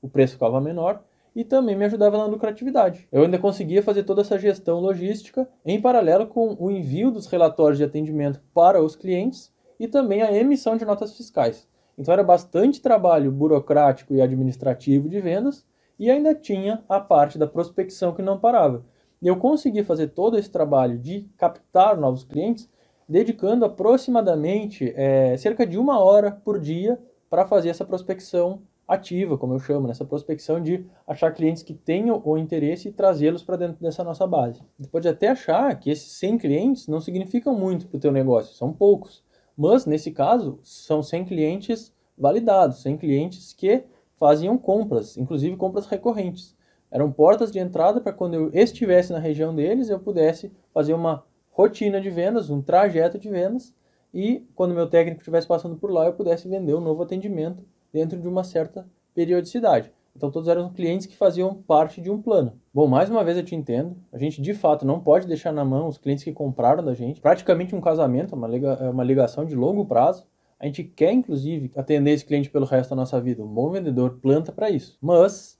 O 0.00 0.08
preço 0.08 0.34
ficava 0.34 0.60
menor 0.60 1.02
e 1.34 1.44
também 1.44 1.76
me 1.76 1.84
ajudava 1.84 2.18
na 2.18 2.26
lucratividade. 2.26 3.08
Eu 3.10 3.22
ainda 3.22 3.38
conseguia 3.38 3.82
fazer 3.82 4.02
toda 4.02 4.20
essa 4.20 4.38
gestão 4.38 4.80
logística 4.80 5.48
em 5.64 5.80
paralelo 5.80 6.26
com 6.26 6.56
o 6.58 6.70
envio 6.70 7.10
dos 7.10 7.26
relatórios 7.26 7.78
de 7.78 7.84
atendimento 7.84 8.40
para 8.54 8.82
os 8.82 8.94
clientes 8.94 9.52
e 9.78 9.88
também 9.88 10.22
a 10.22 10.32
emissão 10.32 10.76
de 10.76 10.84
notas 10.84 11.16
fiscais. 11.16 11.66
Então 11.96 12.12
era 12.12 12.22
bastante 12.22 12.80
trabalho 12.80 13.30
burocrático 13.30 14.14
e 14.14 14.20
administrativo 14.20 15.08
de 15.08 15.20
vendas 15.20 15.64
e 15.98 16.10
ainda 16.10 16.34
tinha 16.34 16.82
a 16.88 17.00
parte 17.00 17.38
da 17.38 17.46
prospecção 17.46 18.12
que 18.12 18.22
não 18.22 18.38
parava. 18.38 18.84
Eu 19.22 19.36
consegui 19.36 19.84
fazer 19.84 20.08
todo 20.08 20.36
esse 20.36 20.50
trabalho 20.50 20.98
de 20.98 21.28
captar 21.36 21.96
novos 21.96 22.24
clientes, 22.24 22.68
dedicando 23.08 23.64
aproximadamente 23.64 24.92
é, 24.96 25.36
cerca 25.36 25.64
de 25.64 25.78
uma 25.78 26.02
hora 26.02 26.32
por 26.32 26.58
dia 26.58 26.98
para 27.30 27.46
fazer 27.46 27.68
essa 27.68 27.84
prospecção 27.84 28.62
ativa, 28.92 29.38
como 29.38 29.54
eu 29.54 29.58
chamo, 29.58 29.86
nessa 29.86 30.04
prospecção 30.04 30.62
de 30.62 30.84
achar 31.06 31.32
clientes 31.32 31.62
que 31.62 31.74
tenham 31.74 32.20
o 32.24 32.36
interesse 32.36 32.88
e 32.88 32.92
trazê-los 32.92 33.42
para 33.42 33.56
dentro 33.56 33.82
dessa 33.82 34.04
nossa 34.04 34.26
base. 34.26 34.62
Você 34.78 34.88
pode 34.88 35.08
até 35.08 35.28
achar 35.28 35.78
que 35.78 35.90
esses 35.90 36.12
100 36.12 36.38
clientes 36.38 36.88
não 36.88 37.00
significam 37.00 37.54
muito 37.54 37.86
para 37.86 37.96
o 37.96 38.00
teu 38.00 38.12
negócio, 38.12 38.54
são 38.54 38.72
poucos. 38.72 39.24
Mas, 39.56 39.86
nesse 39.86 40.10
caso, 40.10 40.58
são 40.62 41.02
100 41.02 41.24
clientes 41.24 41.92
validados, 42.16 42.82
100 42.82 42.98
clientes 42.98 43.52
que 43.52 43.84
faziam 44.18 44.56
compras, 44.56 45.16
inclusive 45.16 45.56
compras 45.56 45.86
recorrentes. 45.86 46.56
Eram 46.90 47.10
portas 47.10 47.50
de 47.50 47.58
entrada 47.58 48.00
para 48.00 48.12
quando 48.12 48.34
eu 48.34 48.50
estivesse 48.52 49.12
na 49.12 49.18
região 49.18 49.54
deles, 49.54 49.88
eu 49.88 49.98
pudesse 49.98 50.52
fazer 50.72 50.92
uma 50.92 51.24
rotina 51.50 52.00
de 52.00 52.10
vendas, 52.10 52.50
um 52.50 52.60
trajeto 52.60 53.18
de 53.18 53.28
vendas, 53.28 53.74
e 54.12 54.46
quando 54.54 54.74
meu 54.74 54.86
técnico 54.86 55.20
estivesse 55.20 55.46
passando 55.46 55.76
por 55.76 55.90
lá, 55.90 56.06
eu 56.06 56.12
pudesse 56.12 56.46
vender 56.46 56.74
um 56.74 56.80
novo 56.80 57.02
atendimento 57.02 57.64
dentro 57.92 58.18
de 58.20 58.26
uma 58.26 58.44
certa 58.44 58.86
periodicidade. 59.14 59.92
Então 60.14 60.30
todos 60.30 60.48
eram 60.48 60.70
clientes 60.70 61.06
que 61.06 61.16
faziam 61.16 61.54
parte 61.54 62.00
de 62.00 62.10
um 62.10 62.20
plano. 62.20 62.58
Bom, 62.72 62.86
mais 62.86 63.10
uma 63.10 63.24
vez 63.24 63.36
eu 63.36 63.44
te 63.44 63.54
entendo. 63.54 63.96
A 64.12 64.18
gente 64.18 64.42
de 64.42 64.54
fato 64.54 64.84
não 64.86 65.00
pode 65.00 65.26
deixar 65.26 65.52
na 65.52 65.64
mão 65.64 65.88
os 65.88 65.98
clientes 65.98 66.24
que 66.24 66.32
compraram 66.32 66.84
da 66.84 66.94
gente. 66.94 67.20
Praticamente 67.20 67.74
um 67.74 67.80
casamento, 67.80 68.34
uma, 68.34 68.46
liga, 68.46 68.78
é 68.80 68.90
uma 68.90 69.04
ligação 69.04 69.44
de 69.44 69.54
longo 69.54 69.84
prazo. 69.86 70.26
A 70.60 70.66
gente 70.66 70.84
quer, 70.84 71.12
inclusive, 71.12 71.72
atender 71.74 72.12
esse 72.12 72.24
cliente 72.24 72.48
pelo 72.48 72.66
resto 72.66 72.90
da 72.90 72.96
nossa 72.96 73.20
vida. 73.20 73.42
Um 73.42 73.52
bom 73.52 73.70
vendedor 73.70 74.18
planta 74.22 74.52
para 74.52 74.70
isso. 74.70 74.96
Mas 75.00 75.58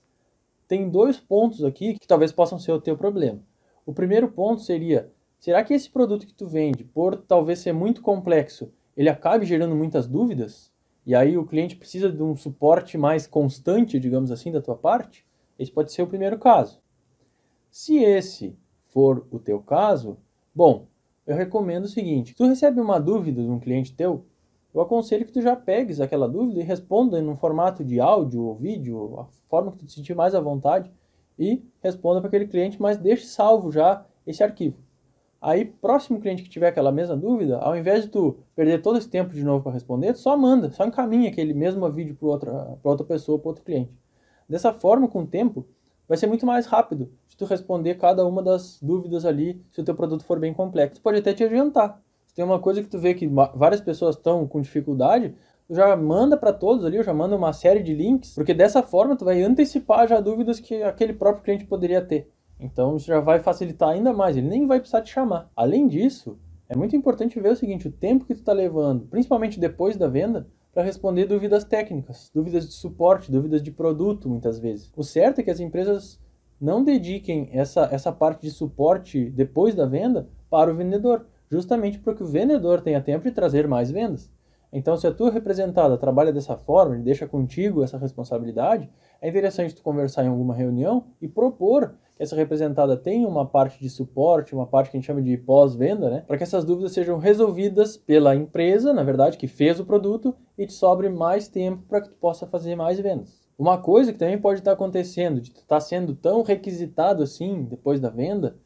tem 0.69 0.88
dois 0.88 1.19
pontos 1.19 1.64
aqui 1.64 1.99
que 1.99 2.06
talvez 2.06 2.31
possam 2.31 2.58
ser 2.58 2.73
o 2.73 2.81
teu 2.81 2.96
problema. 2.96 3.40
O 3.84 3.93
primeiro 3.93 4.29
ponto 4.29 4.62
seria: 4.62 5.11
será 5.38 5.64
que 5.64 5.75
esse 5.75 5.90
produto 5.90 6.26
que 6.26 6.32
tu 6.32 6.46
vende, 6.46 6.84
por 6.84 7.17
talvez 7.17 7.58
ser 7.58 7.73
muito 7.73 8.00
complexo, 8.00 8.73
ele 8.96 9.08
acabe 9.08 9.44
gerando 9.44 9.75
muitas 9.75 10.06
dúvidas? 10.06 10.71
E 11.04 11.14
aí 11.14 11.37
o 11.37 11.44
cliente 11.44 11.76
precisa 11.76 12.10
de 12.10 12.22
um 12.22 12.37
suporte 12.37 12.96
mais 12.96 13.26
constante, 13.26 13.99
digamos 13.99 14.31
assim, 14.31 14.52
da 14.52 14.62
tua 14.62 14.76
parte, 14.76 15.26
esse 15.58 15.70
pode 15.70 15.93
ser 15.93 16.02
o 16.02 16.06
primeiro 16.06 16.38
caso. 16.38 16.81
Se 17.70 17.96
esse 17.99 18.56
for 18.87 19.26
o 19.31 19.38
teu 19.38 19.60
caso, 19.60 20.19
bom, 20.54 20.87
eu 21.26 21.37
recomendo 21.37 21.84
o 21.84 21.88
seguinte: 21.88 22.31
se 22.31 22.37
tu 22.37 22.46
recebe 22.46 22.81
uma 22.81 22.99
dúvida 22.99 23.43
de 23.43 23.49
um 23.49 23.58
cliente 23.58 23.94
teu, 23.94 24.25
eu 24.75 24.81
aconselho 24.81 25.26
que 25.26 25.32
tu 25.32 25.43
já 25.43 25.54
pegues 25.54 26.00
aquela 26.00 26.28
dúvida 26.28 26.60
e 26.60 26.64
responda 26.64 27.19
em 27.19 27.28
um 27.28 27.37
formato 27.37 27.84
de 27.84 28.00
áudio 28.00 28.43
ou 28.43 28.55
vídeo, 28.55 29.19
a 29.20 29.26
forma 29.48 29.70
que 29.70 29.78
tu 29.78 29.87
te 29.87 29.93
sentir 29.93 30.14
mais 30.14 30.34
à 30.34 30.40
vontade, 30.40 30.90
e 31.38 31.62
responda 31.82 32.20
para 32.20 32.28
aquele 32.28 32.46
cliente, 32.46 32.81
mas 32.81 32.96
deixe 32.96 33.26
salvo 33.26 33.70
já 33.70 34.05
esse 34.26 34.43
arquivo. 34.43 34.76
Aí, 35.42 35.64
próximo 35.64 36.20
cliente 36.20 36.44
que 36.44 36.48
tiver 36.48 36.68
aquela 36.68 36.92
mesma 36.92 37.16
dúvida, 37.16 37.58
ao 37.58 37.76
invés 37.76 38.04
de 38.04 38.10
tu 38.10 38.38
perder 38.54 38.81
todo 38.81 38.96
esse 38.96 39.08
tempo 39.08 39.34
de 39.34 39.43
novo 39.43 39.64
para 39.64 39.72
responder, 39.72 40.14
só 40.14 40.36
manda, 40.36 40.70
só 40.70 40.86
encaminha 40.86 41.28
aquele 41.28 41.52
mesmo 41.52 41.90
vídeo 41.90 42.14
para 42.14 42.28
outra, 42.28 42.78
outra 42.84 43.05
pessoa, 43.05 43.40
para 43.40 43.48
outro 43.48 43.64
cliente. 43.64 43.90
Dessa 44.48 44.72
forma, 44.72 45.08
com 45.08 45.22
o 45.22 45.26
tempo, 45.26 45.67
vai 46.08 46.17
ser 46.17 46.28
muito 46.28 46.46
mais 46.46 46.67
rápido 46.67 47.10
de 47.26 47.36
tu 47.36 47.44
responder 47.44 47.96
cada 47.96 48.24
uma 48.24 48.40
das 48.40 48.78
dúvidas 48.81 49.24
ali, 49.24 49.60
se 49.72 49.81
o 49.81 49.84
teu 49.84 49.96
produto 49.96 50.24
for 50.24 50.38
bem 50.38 50.55
complexo. 50.55 51.02
Pode 51.02 51.19
até 51.19 51.34
te 51.34 51.43
adiantar. 51.43 52.00
Se 52.24 52.36
tem 52.36 52.44
uma 52.44 52.60
coisa 52.60 52.81
que 52.81 52.88
tu 52.88 53.00
vê 53.00 53.12
que 53.12 53.26
várias 53.26 53.81
pessoas 53.81 54.14
estão 54.14 54.46
com 54.46 54.60
dificuldade, 54.60 55.34
tu 55.67 55.74
já 55.74 55.96
manda 55.96 56.36
para 56.36 56.52
todos 56.52 56.84
ali, 56.84 57.02
já 57.02 57.12
manda 57.12 57.34
uma 57.34 57.52
série 57.52 57.82
de 57.82 57.93
links, 57.93 58.32
porque 58.32 58.55
dessa 58.55 58.81
forma 58.81 59.17
tu 59.17 59.24
vai 59.24 59.43
antecipar 59.43 60.06
já 60.06 60.20
dúvidas 60.20 60.60
que 60.60 60.84
aquele 60.84 61.12
próprio 61.12 61.43
cliente 61.43 61.64
poderia 61.64 62.00
ter. 62.00 62.31
Então 62.64 62.96
isso 62.96 63.06
já 63.06 63.20
vai 63.20 63.40
facilitar 63.40 63.90
ainda 63.90 64.12
mais, 64.12 64.36
ele 64.36 64.48
nem 64.48 64.66
vai 64.66 64.78
precisar 64.78 65.02
te 65.02 65.12
chamar. 65.12 65.50
Além 65.56 65.88
disso, 65.88 66.38
é 66.69 66.76
muito 66.76 66.96
importante 66.96 67.38
ver 67.40 67.52
o 67.52 67.56
seguinte, 67.56 67.88
o 67.88 67.92
tempo 67.92 68.24
que 68.24 68.34
tu 68.34 68.40
está 68.40 68.52
levando, 68.52 69.06
principalmente 69.06 69.60
depois 69.60 69.96
da 69.96 70.08
venda, 70.08 70.46
para 70.72 70.82
responder 70.82 71.26
dúvidas 71.26 71.64
técnicas, 71.64 72.31
dúvidas 72.34 72.66
de 72.66 72.72
suporte, 72.72 73.31
dúvidas 73.31 73.62
de 73.62 73.70
produto, 73.70 74.28
muitas 74.28 74.58
vezes. 74.58 74.90
O 74.96 75.02
certo 75.02 75.40
é 75.40 75.42
que 75.44 75.50
as 75.50 75.60
empresas 75.60 76.19
não 76.58 76.82
dediquem 76.82 77.50
essa, 77.52 77.88
essa 77.92 78.10
parte 78.10 78.42
de 78.42 78.50
suporte 78.50 79.28
depois 79.31 79.74
da 79.74 79.84
venda 79.84 80.28
para 80.48 80.72
o 80.72 80.76
vendedor, 80.76 81.26
justamente 81.50 81.98
para 81.98 82.14
que 82.14 82.22
o 82.22 82.26
vendedor 82.26 82.81
tenha 82.81 83.02
tempo 83.02 83.24
de 83.24 83.32
trazer 83.32 83.69
mais 83.69 83.90
vendas. 83.90 84.31
Então, 84.72 84.96
se 84.96 85.06
a 85.06 85.12
tua 85.12 85.31
representada 85.31 85.98
trabalha 85.98 86.32
dessa 86.32 86.56
forma, 86.56 86.96
e 86.96 87.02
deixa 87.02 87.29
contigo 87.29 87.82
essa 87.82 87.98
responsabilidade, 87.98 88.88
é 89.20 89.29
interessante 89.29 89.74
tu 89.74 89.82
conversar 89.82 90.24
em 90.24 90.29
alguma 90.29 90.55
reunião 90.55 91.05
e 91.20 91.29
propor 91.29 91.94
que 92.17 92.22
essa 92.22 92.34
representada 92.34 92.96
tenha 92.96 93.29
uma 93.29 93.44
parte 93.44 93.79
de 93.79 93.91
suporte, 93.91 94.55
uma 94.55 94.67
parte 94.67 94.91
que 94.91 94.96
a 94.96 95.00
gente 95.00 95.06
chama 95.06 95.20
de 95.20 95.36
pós-venda, 95.36 96.08
né? 96.08 96.24
Para 96.26 96.38
que 96.38 96.43
essas 96.43 96.64
dúvidas 96.64 96.93
sejam 96.93 97.19
resolvidas 97.19 97.98
pela 97.98 98.34
empresa, 98.34 98.94
na 98.94 99.02
verdade, 99.02 99.36
que 99.36 99.46
fez 99.46 99.79
o 99.79 99.84
produto 99.84 100.34
e 100.56 100.67
te 100.67 100.72
sobre 100.72 101.10
mais 101.10 101.48
tempo 101.48 101.82
para 101.86 102.00
que 102.00 102.08
tu 102.08 102.14
possa 102.14 102.46
fazer 102.46 102.74
mais 102.74 102.98
vendas. 102.98 103.43
Uma 103.58 103.76
coisa 103.76 104.10
que 104.10 104.19
também 104.19 104.38
pode 104.38 104.60
estar 104.60 104.72
acontecendo, 104.72 105.41
de 105.41 105.50
estar 105.50 105.67
tá 105.67 105.81
sendo 105.81 106.14
tão 106.14 106.43
requisitado 106.43 107.22
assim 107.22 107.64
depois 107.64 108.00
da 108.00 108.08
venda, 108.08 108.56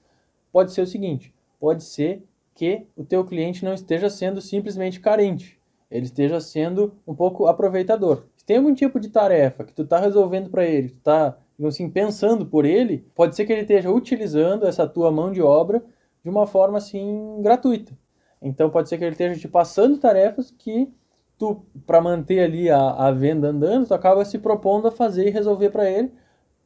pode 0.53 0.71
ser 0.73 0.83
o 0.83 0.87
seguinte: 0.87 1.35
pode 1.59 1.83
ser 1.83 2.25
que 2.55 2.87
o 2.97 3.05
teu 3.05 3.25
cliente 3.25 3.65
não 3.65 3.75
esteja 3.75 4.09
sendo 4.09 4.41
simplesmente 4.41 5.01
carente 5.01 5.56
ele 5.91 6.07
esteja 6.07 6.41
sendo 6.41 6.95
um 7.07 7.15
pouco 7.15 7.47
aproveitador. 7.47 8.25
Se 8.37 8.45
tem 8.45 8.59
algum 8.59 8.75
tipo 8.75 8.99
de 8.99 9.09
tarefa 9.09 9.65
que 9.65 9.73
tu 9.73 9.83
está 9.83 9.99
resolvendo 9.99 10.51
para 10.51 10.65
ele, 10.65 10.91
tu 10.91 10.99
está 10.99 11.37
assim, 11.65 11.89
pensando 11.89 12.47
por 12.47 12.65
ele, 12.65 13.07
pode 13.15 13.35
ser 13.35 13.47
que 13.47 13.53
ele 13.53 13.63
esteja 13.63 13.91
utilizando 13.91 14.67
essa 14.67 14.87
tua 14.87 15.11
mão 15.11 15.33
de 15.33 15.41
obra 15.41 15.83
de 16.23 16.31
uma 16.31 16.47
forma 16.47 16.79
assim 16.79 17.41
gratuita. 17.41 17.97
Então 18.43 18.69
pode 18.69 18.89
ser 18.89 18.99
que 18.99 19.05
ele 19.05 19.13
esteja 19.13 19.41
te 19.41 19.49
passando 19.49 19.99
tarefas 19.99 20.51
que 20.51 20.93
tu, 21.39 21.65
para 21.87 22.01
manter 22.01 22.41
ali 22.41 22.71
a, 22.71 22.91
a 22.91 23.11
venda 23.11 23.49
andando, 23.49 23.87
tu 23.87 23.95
acaba 23.95 24.25
se 24.25 24.39
propondo 24.39 24.89
a 24.89 24.91
fazer 24.91 25.29
e 25.29 25.31
resolver 25.31 25.71
para 25.71 25.89
ele, 25.89 26.13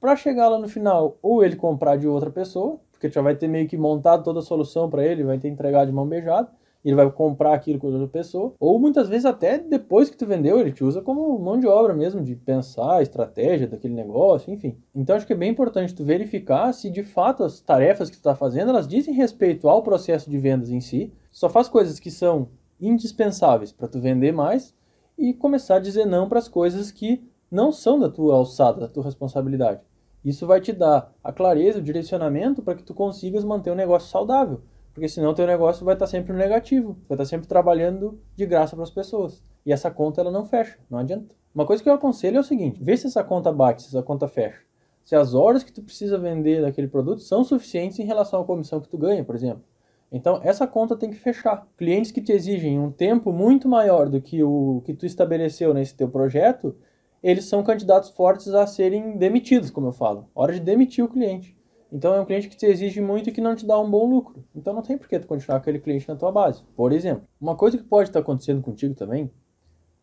para 0.00 0.16
chegar 0.16 0.48
lá 0.48 0.58
no 0.58 0.68
final, 0.68 1.18
ou 1.22 1.44
ele 1.44 1.56
comprar 1.56 1.96
de 1.96 2.08
outra 2.08 2.30
pessoa, 2.30 2.80
porque 2.90 3.08
tu 3.08 3.14
já 3.14 3.22
vai 3.22 3.34
ter 3.34 3.48
meio 3.48 3.68
que 3.68 3.76
montado 3.76 4.24
toda 4.24 4.40
a 4.40 4.42
solução 4.42 4.88
para 4.88 5.04
ele, 5.04 5.24
vai 5.24 5.38
ter 5.38 5.48
entregado 5.48 5.88
de 5.88 5.92
mão 5.92 6.06
beijada, 6.06 6.50
ele 6.84 6.94
vai 6.96 7.10
comprar 7.10 7.54
aquilo 7.54 7.78
com 7.78 7.88
outra 7.88 8.08
pessoa, 8.08 8.54
ou 8.58 8.78
muitas 8.78 9.08
vezes 9.08 9.26
até 9.26 9.58
depois 9.58 10.08
que 10.08 10.16
tu 10.16 10.26
vendeu, 10.26 10.58
ele 10.58 10.72
te 10.72 10.82
usa 10.82 11.02
como 11.02 11.38
mão 11.38 11.58
de 11.58 11.66
obra 11.66 11.92
mesmo, 11.92 12.22
de 12.22 12.34
pensar 12.34 12.96
a 12.96 13.02
estratégia 13.02 13.66
daquele 13.66 13.94
negócio, 13.94 14.52
enfim. 14.52 14.78
Então 14.94 15.16
acho 15.16 15.26
que 15.26 15.32
é 15.32 15.36
bem 15.36 15.50
importante 15.50 15.94
tu 15.94 16.04
verificar 16.04 16.72
se 16.72 16.90
de 16.90 17.02
fato 17.02 17.44
as 17.44 17.60
tarefas 17.60 18.08
que 18.08 18.16
tu 18.16 18.20
está 18.20 18.34
fazendo, 18.34 18.70
elas 18.70 18.88
dizem 18.88 19.14
respeito 19.14 19.68
ao 19.68 19.82
processo 19.82 20.30
de 20.30 20.38
vendas 20.38 20.70
em 20.70 20.80
si, 20.80 21.12
só 21.30 21.48
faz 21.48 21.68
coisas 21.68 22.00
que 22.00 22.10
são 22.10 22.48
indispensáveis 22.80 23.72
para 23.72 23.88
tu 23.88 24.00
vender 24.00 24.32
mais 24.32 24.74
e 25.18 25.34
começar 25.34 25.76
a 25.76 25.80
dizer 25.80 26.06
não 26.06 26.28
para 26.28 26.38
as 26.38 26.48
coisas 26.48 26.90
que 26.90 27.22
não 27.50 27.72
são 27.72 27.98
da 27.98 28.08
tua 28.08 28.36
alçada, 28.36 28.80
da 28.80 28.88
tua 28.88 29.04
responsabilidade. 29.04 29.80
Isso 30.24 30.46
vai 30.46 30.60
te 30.60 30.72
dar 30.72 31.12
a 31.22 31.32
clareza, 31.32 31.78
o 31.78 31.82
direcionamento 31.82 32.62
para 32.62 32.74
que 32.74 32.82
tu 32.82 32.94
consigas 32.94 33.44
manter 33.44 33.70
um 33.70 33.74
negócio 33.74 34.08
saudável 34.08 34.62
porque 35.00 35.08
senão 35.08 35.32
teu 35.32 35.46
negócio 35.46 35.82
vai 35.82 35.94
estar 35.94 36.06
sempre 36.06 36.30
no 36.30 36.38
negativo, 36.38 36.94
vai 37.08 37.16
estar 37.16 37.24
sempre 37.24 37.48
trabalhando 37.48 38.20
de 38.36 38.44
graça 38.44 38.76
para 38.76 38.82
as 38.82 38.90
pessoas. 38.90 39.42
E 39.64 39.72
essa 39.72 39.90
conta 39.90 40.20
ela 40.20 40.30
não 40.30 40.44
fecha, 40.44 40.78
não 40.90 40.98
adianta. 40.98 41.34
Uma 41.54 41.64
coisa 41.64 41.82
que 41.82 41.88
eu 41.88 41.94
aconselho 41.94 42.36
é 42.36 42.40
o 42.40 42.44
seguinte: 42.44 42.78
vê 42.84 42.94
se 42.98 43.06
essa 43.06 43.24
conta 43.24 43.50
bate, 43.50 43.80
se 43.80 43.88
essa 43.88 44.02
conta 44.02 44.28
fecha. 44.28 44.60
Se 45.02 45.16
as 45.16 45.32
horas 45.32 45.62
que 45.62 45.72
tu 45.72 45.80
precisa 45.80 46.18
vender 46.18 46.60
daquele 46.60 46.86
produto 46.86 47.22
são 47.22 47.42
suficientes 47.42 47.98
em 47.98 48.04
relação 48.04 48.42
à 48.42 48.44
comissão 48.44 48.78
que 48.78 48.90
tu 48.90 48.98
ganha, 48.98 49.24
por 49.24 49.34
exemplo. 49.34 49.64
Então, 50.12 50.38
essa 50.44 50.66
conta 50.66 50.94
tem 50.94 51.08
que 51.08 51.16
fechar. 51.16 51.66
Clientes 51.78 52.12
que 52.12 52.20
te 52.20 52.32
exigem 52.32 52.78
um 52.78 52.92
tempo 52.92 53.32
muito 53.32 53.66
maior 53.66 54.06
do 54.06 54.20
que 54.20 54.42
o 54.42 54.82
que 54.84 54.92
tu 54.92 55.06
estabeleceu 55.06 55.72
nesse 55.72 55.94
teu 55.94 56.10
projeto, 56.10 56.76
eles 57.22 57.46
são 57.46 57.62
candidatos 57.62 58.10
fortes 58.10 58.48
a 58.48 58.66
serem 58.66 59.16
demitidos, 59.16 59.70
como 59.70 59.86
eu 59.86 59.92
falo. 59.92 60.28
Hora 60.34 60.52
de 60.52 60.60
demitir 60.60 61.02
o 61.02 61.08
cliente. 61.08 61.56
Então 61.92 62.14
é 62.14 62.20
um 62.20 62.24
cliente 62.24 62.48
que 62.48 62.56
te 62.56 62.66
exige 62.66 63.00
muito 63.00 63.28
e 63.28 63.32
que 63.32 63.40
não 63.40 63.56
te 63.56 63.66
dá 63.66 63.78
um 63.78 63.90
bom 63.90 64.08
lucro. 64.08 64.44
Então 64.54 64.72
não 64.72 64.82
tem 64.82 64.96
por 64.96 65.08
que 65.08 65.18
tu 65.18 65.26
continuar 65.26 65.58
aquele 65.58 65.78
cliente 65.78 66.08
na 66.08 66.16
tua 66.16 66.30
base. 66.30 66.62
Por 66.76 66.92
exemplo, 66.92 67.24
uma 67.40 67.56
coisa 67.56 67.76
que 67.76 67.84
pode 67.84 68.08
estar 68.08 68.20
acontecendo 68.20 68.62
contigo 68.62 68.94
também 68.94 69.30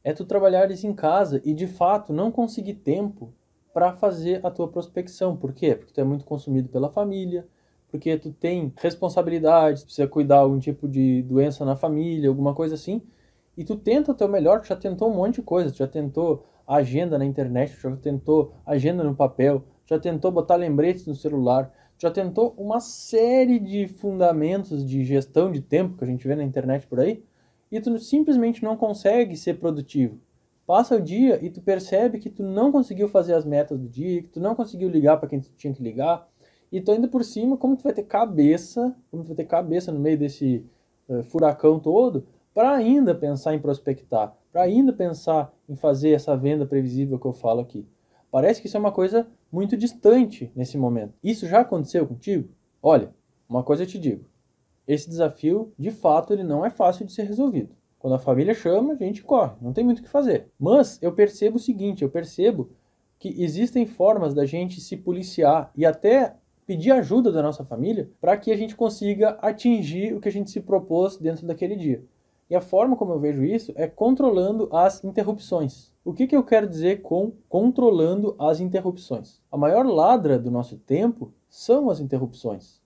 é 0.04 0.14
tu 0.14 0.26
trabalhares 0.26 0.84
em 0.84 0.94
casa 0.94 1.42
e 1.44 1.54
de 1.54 1.68
fato 1.68 2.14
não 2.14 2.32
conseguir 2.32 2.76
tempo 2.76 3.34
para 3.74 3.94
fazer 3.94 4.46
a 4.46 4.50
tua 4.50 4.68
prospecção. 4.68 5.36
Por 5.38 5.54
quê? 5.54 5.76
Porque 5.76 5.94
tu 5.94 6.02
é 6.02 6.04
muito 6.04 6.26
consumido 6.26 6.68
pela 6.70 6.90
família, 6.90 7.48
porque 7.90 8.18
tu 8.18 8.32
tem 8.32 8.74
responsabilidades, 8.78 9.84
precisa 9.84 10.08
cuidar 10.08 10.38
de 10.38 10.42
algum 10.42 10.60
tipo 10.60 10.88
de 10.88 11.22
doença 11.24 11.64
na 11.64 11.76
família, 11.76 12.30
alguma 12.30 12.54
coisa 12.54 12.76
assim, 12.76 13.02
e 13.58 13.64
tu 13.64 13.76
tenta 13.76 14.12
o 14.12 14.16
teu 14.16 14.28
melhor, 14.28 14.62
tu 14.62 14.68
já 14.68 14.76
tentou 14.76 15.10
um 15.10 15.16
monte 15.16 15.36
de 15.36 15.42
coisa, 15.42 15.72
tu 15.72 15.78
já 15.78 15.88
tentou 15.88 16.46
agenda 16.68 17.18
na 17.18 17.26
internet, 17.26 17.76
tu 17.76 17.82
já 17.82 17.96
tentou 17.96 18.54
agenda 18.66 19.04
no 19.04 19.16
papel, 19.16 19.64
já 19.86 19.98
tentou 19.98 20.32
botar 20.32 20.56
lembretes 20.56 21.06
no 21.06 21.16
celular, 21.16 21.72
já 21.98 22.12
tentou 22.12 22.54
uma 22.58 22.80
série 22.80 23.60
de 23.60 23.88
fundamentos 23.88 24.86
de 24.86 25.04
gestão 25.04 25.52
de 25.52 25.62
tempo 25.62 25.98
que 25.98 26.04
a 26.04 26.08
gente 26.08 26.28
vê 26.28 26.36
na 26.36 26.44
internet 26.44 26.86
por 26.88 27.00
aí, 27.00 27.24
e 27.72 27.82
tu 27.82 27.98
simplesmente 28.00 28.64
não 28.64 28.78
consegue 28.78 29.36
ser 29.36 29.56
produtivo. 29.56 30.20
Passa 30.66 30.96
o 30.96 31.02
dia 31.02 31.44
e 31.44 31.50
tu 31.50 31.62
percebe 31.62 32.20
que 32.20 32.30
tu 32.30 32.44
não 32.44 32.72
conseguiu 32.72 33.08
fazer 33.08 33.34
as 33.34 33.46
metas 33.46 33.80
do 33.80 33.88
dia, 33.88 34.22
que 34.22 34.30
tu 34.30 34.40
não 34.40 34.54
conseguiu 34.54 34.90
ligar 34.90 35.18
para 35.18 35.30
quem 35.30 35.40
tu 35.40 35.50
tinha 35.56 35.74
que 35.74 35.82
ligar, 35.82 36.28
e 36.72 36.82
tu 36.82 36.92
ainda 36.92 37.08
por 37.08 37.24
cima, 37.24 37.58
como 37.58 37.78
tu 37.78 37.84
vai 37.84 37.94
ter 37.94 38.04
cabeça, 38.04 38.96
como 39.10 39.24
tu 39.24 39.28
vai 39.28 39.38
ter 39.38 39.46
cabeça 39.46 39.92
no 39.92 40.00
meio 40.00 40.18
desse 40.18 40.66
uh, 41.08 41.24
furacão 41.24 41.80
todo, 41.80 42.28
para 42.54 42.72
ainda 42.74 43.16
pensar 43.16 43.54
em 43.54 43.60
prospectar, 43.60 44.36
para 44.52 44.64
ainda 44.64 44.92
pensar 44.92 45.54
em 45.70 45.76
fazer 45.76 46.12
essa 46.12 46.36
venda 46.36 46.66
previsível 46.66 47.18
que 47.18 47.26
eu 47.26 47.34
falo 47.34 47.62
aqui. 47.62 47.88
Parece 48.30 48.60
que 48.60 48.68
isso 48.68 48.76
é 48.76 48.80
uma 48.80 48.92
coisa 48.92 49.28
muito 49.52 49.78
distante 49.78 50.52
nesse 50.56 50.78
momento. 50.78 51.14
Isso 51.24 51.48
já 51.48 51.62
aconteceu 51.62 52.06
contigo? 52.06 52.50
Olha, 52.82 53.14
uma 53.48 53.64
coisa 53.64 53.84
eu 53.84 53.88
te 53.88 53.98
digo. 53.98 54.26
Esse 54.88 55.10
desafio, 55.10 55.74
de 55.78 55.92
fato, 55.92 56.34
ele 56.34 56.44
não 56.44 56.66
é 56.66 56.70
fácil 56.70 57.06
de 57.06 57.12
ser 57.12 57.24
resolvido. 57.24 57.76
Quando 58.00 58.14
a 58.14 58.20
família 58.20 58.54
chama, 58.54 58.94
a 58.94 59.04
gente 59.04 59.24
corre, 59.24 59.56
não 59.62 59.74
tem 59.74 59.84
muito 59.84 60.00
o 60.00 60.04
que 60.04 60.10
fazer. 60.10 60.48
Mas 60.60 60.98
eu 61.02 61.12
percebo 61.12 61.58
o 61.58 61.60
seguinte, 61.60 62.04
eu 62.04 62.10
percebo 62.10 62.70
que 63.20 63.42
existem 63.42 63.86
formas 63.86 64.34
da 64.34 64.46
gente 64.46 64.80
se 64.80 64.96
policiar 64.96 65.72
e 65.76 65.86
até 65.86 66.36
pedir 66.66 66.92
ajuda 66.92 67.32
da 67.32 67.42
nossa 67.42 67.66
família 67.66 68.10
para 68.22 68.38
que 68.38 68.52
a 68.52 68.58
gente 68.58 68.76
consiga 68.76 69.32
atingir 69.42 70.14
o 70.14 70.20
que 70.20 70.28
a 70.30 70.32
gente 70.32 70.52
se 70.52 70.62
propôs 70.62 71.18
dentro 71.18 71.48
daquele 71.48 71.76
dia. 71.76 72.04
E 72.50 72.56
a 72.56 72.62
forma 72.62 72.96
como 72.96 73.12
eu 73.12 73.20
vejo 73.20 73.44
isso 73.44 73.74
é 73.76 73.88
controlando 73.88 74.70
as 74.72 75.04
interrupções. 75.04 75.92
O 76.04 76.14
que, 76.14 76.26
que 76.26 76.36
eu 76.36 76.44
quero 76.44 76.68
dizer 76.68 77.02
com 77.02 77.34
controlando 77.50 78.36
as 78.40 78.62
interrupções? 78.62 79.42
A 79.52 79.58
maior 79.58 79.86
ladra 79.86 80.40
do 80.40 80.50
nosso 80.50 80.78
tempo 80.78 81.34
são 81.50 81.90
as 81.90 82.00
interrupções. 82.00 82.82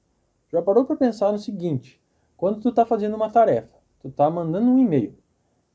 Já 0.51 0.61
parou 0.61 0.83
para 0.85 0.95
pensar 0.95 1.31
no 1.31 1.37
seguinte: 1.37 2.01
quando 2.35 2.59
tu 2.59 2.69
está 2.69 2.85
fazendo 2.85 3.15
uma 3.15 3.29
tarefa, 3.29 3.77
tu 3.99 4.07
está 4.07 4.29
mandando 4.29 4.67
um 4.67 4.79
e-mail, 4.79 5.15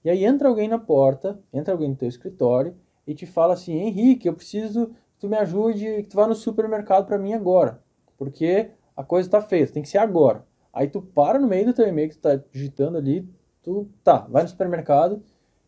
e 0.04 0.10
aí 0.10 0.24
entra 0.24 0.48
alguém 0.48 0.68
na 0.68 0.78
porta, 0.78 1.38
entra 1.52 1.72
alguém 1.72 1.88
no 1.88 1.96
teu 1.96 2.08
escritório 2.08 2.76
e 3.06 3.14
te 3.14 3.24
fala 3.24 3.54
assim: 3.54 3.74
Henrique, 3.74 4.28
eu 4.28 4.34
preciso 4.34 4.88
que 4.88 5.20
tu 5.20 5.28
me 5.28 5.36
ajude, 5.36 6.02
que 6.02 6.08
tu 6.08 6.16
vá 6.16 6.26
no 6.26 6.34
supermercado 6.34 7.06
para 7.06 7.18
mim 7.18 7.34
agora, 7.34 7.80
porque 8.18 8.70
a 8.96 9.04
coisa 9.04 9.28
está 9.28 9.40
feita, 9.40 9.72
tem 9.72 9.82
que 9.82 9.88
ser 9.88 9.98
agora. 9.98 10.44
Aí 10.72 10.88
tu 10.88 11.00
para 11.00 11.38
no 11.38 11.46
meio 11.46 11.66
do 11.66 11.72
teu 11.72 11.86
e-mail 11.86 12.08
que 12.08 12.16
tu 12.16 12.28
está 12.28 12.44
digitando 12.52 12.98
ali, 12.98 13.28
tu 13.66 13.88
tá, 14.04 14.18
vai 14.30 14.44
no 14.44 14.48
supermercado 14.48 15.20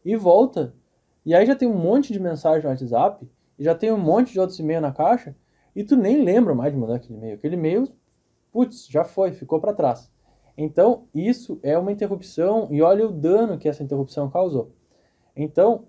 e 0.05 0.15
volta. 0.15 0.73
E 1.27 1.35
aí 1.35 1.45
já 1.45 1.57
tem 1.57 1.69
um 1.69 1.77
monte 1.77 2.13
de 2.13 2.21
mensagem 2.21 2.63
no 2.63 2.69
WhatsApp, 2.69 3.29
e 3.59 3.65
já 3.65 3.75
tem 3.75 3.91
um 3.91 3.99
monte 3.99 4.33
de 4.33 4.39
outros 4.39 4.57
e-mails 4.61 4.83
na 4.83 4.93
caixa, 4.93 5.35
e 5.75 5.83
tu 5.83 5.97
nem 5.97 6.23
lembra 6.23 6.55
mais 6.55 6.73
de 6.73 6.79
mandar 6.79 6.95
aquele 6.95 7.19
e-mail. 7.19 7.35
Aquele 7.35 7.57
e-mail, 7.57 7.89
putz, 8.53 8.87
já 8.89 9.03
foi, 9.03 9.33
ficou 9.33 9.61
para 9.61 9.75
trás. 9.75 10.09
Então, 10.57 11.07
isso 11.13 11.59
é 11.61 11.77
uma 11.77 11.91
interrupção 11.91 12.69
e 12.71 12.81
olha 12.81 13.07
o 13.07 13.13
dano 13.13 13.59
que 13.59 13.69
essa 13.69 13.83
interrupção 13.83 14.31
causou. 14.31 14.73
Então, 15.37 15.85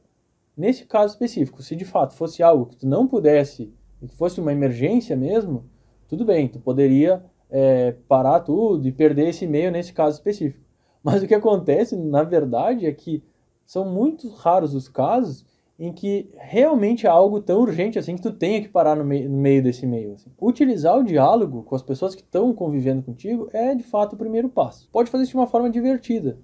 nesse 0.58 0.86
caso 0.86 1.14
específico, 1.14 1.62
se 1.62 1.76
de 1.76 1.86
fato 1.86 2.16
fosse 2.16 2.42
algo 2.42 2.66
que 2.66 2.76
tu 2.76 2.88
não 2.88 3.08
pudesse, 3.08 3.72
que 4.00 4.16
fosse 4.16 4.42
uma 4.42 4.52
emergência 4.52 5.16
mesmo, 5.16 5.66
tudo 6.08 6.26
bem, 6.26 6.48
tu 6.48 6.60
poderia 6.60 7.24
é, 7.52 7.96
parar 8.08 8.40
tudo 8.40 8.88
e 8.88 8.92
perder 8.92 9.30
esse 9.30 9.46
e-mail 9.46 9.72
nesse 9.72 9.94
caso 9.94 10.18
específico. 10.18 10.69
Mas 11.04 11.24
o 11.24 11.28
que 11.28 11.36
acontece, 11.36 11.96
na 11.96 12.24
verdade, 12.24 12.86
é 12.86 12.92
que 12.92 13.24
são 13.66 13.86
muito 13.86 14.30
raros 14.30 14.74
os 14.74 14.88
casos 14.88 15.46
em 15.80 15.94
que 15.94 16.30
realmente 16.38 17.08
é 17.08 17.10
algo 17.10 17.40
tão 17.40 17.62
urgente 17.62 17.98
assim 17.98 18.16
que 18.16 18.22
tu 18.22 18.34
tenha 18.34 18.62
que 18.62 18.68
parar 18.68 18.96
no, 18.96 19.04
no 19.04 19.38
meio 19.38 19.64
desse 19.64 19.86
meio. 19.86 20.14
Assim. 20.16 20.30
Utilizar 20.42 20.98
o 20.98 21.04
diálogo 21.04 21.64
com 21.64 21.74
as 21.74 21.82
pessoas 21.82 22.14
que 22.14 22.22
estão 22.22 22.54
convivendo 22.54 23.02
contigo 23.02 23.48
é 23.54 23.74
de 23.74 23.84
fato 23.84 24.14
o 24.14 24.18
primeiro 24.18 24.50
passo. 24.50 24.90
Pode 24.92 25.10
fazer 25.10 25.24
isso 25.24 25.32
de 25.32 25.38
uma 25.38 25.48
forma 25.48 25.70
divertida. 25.70 26.38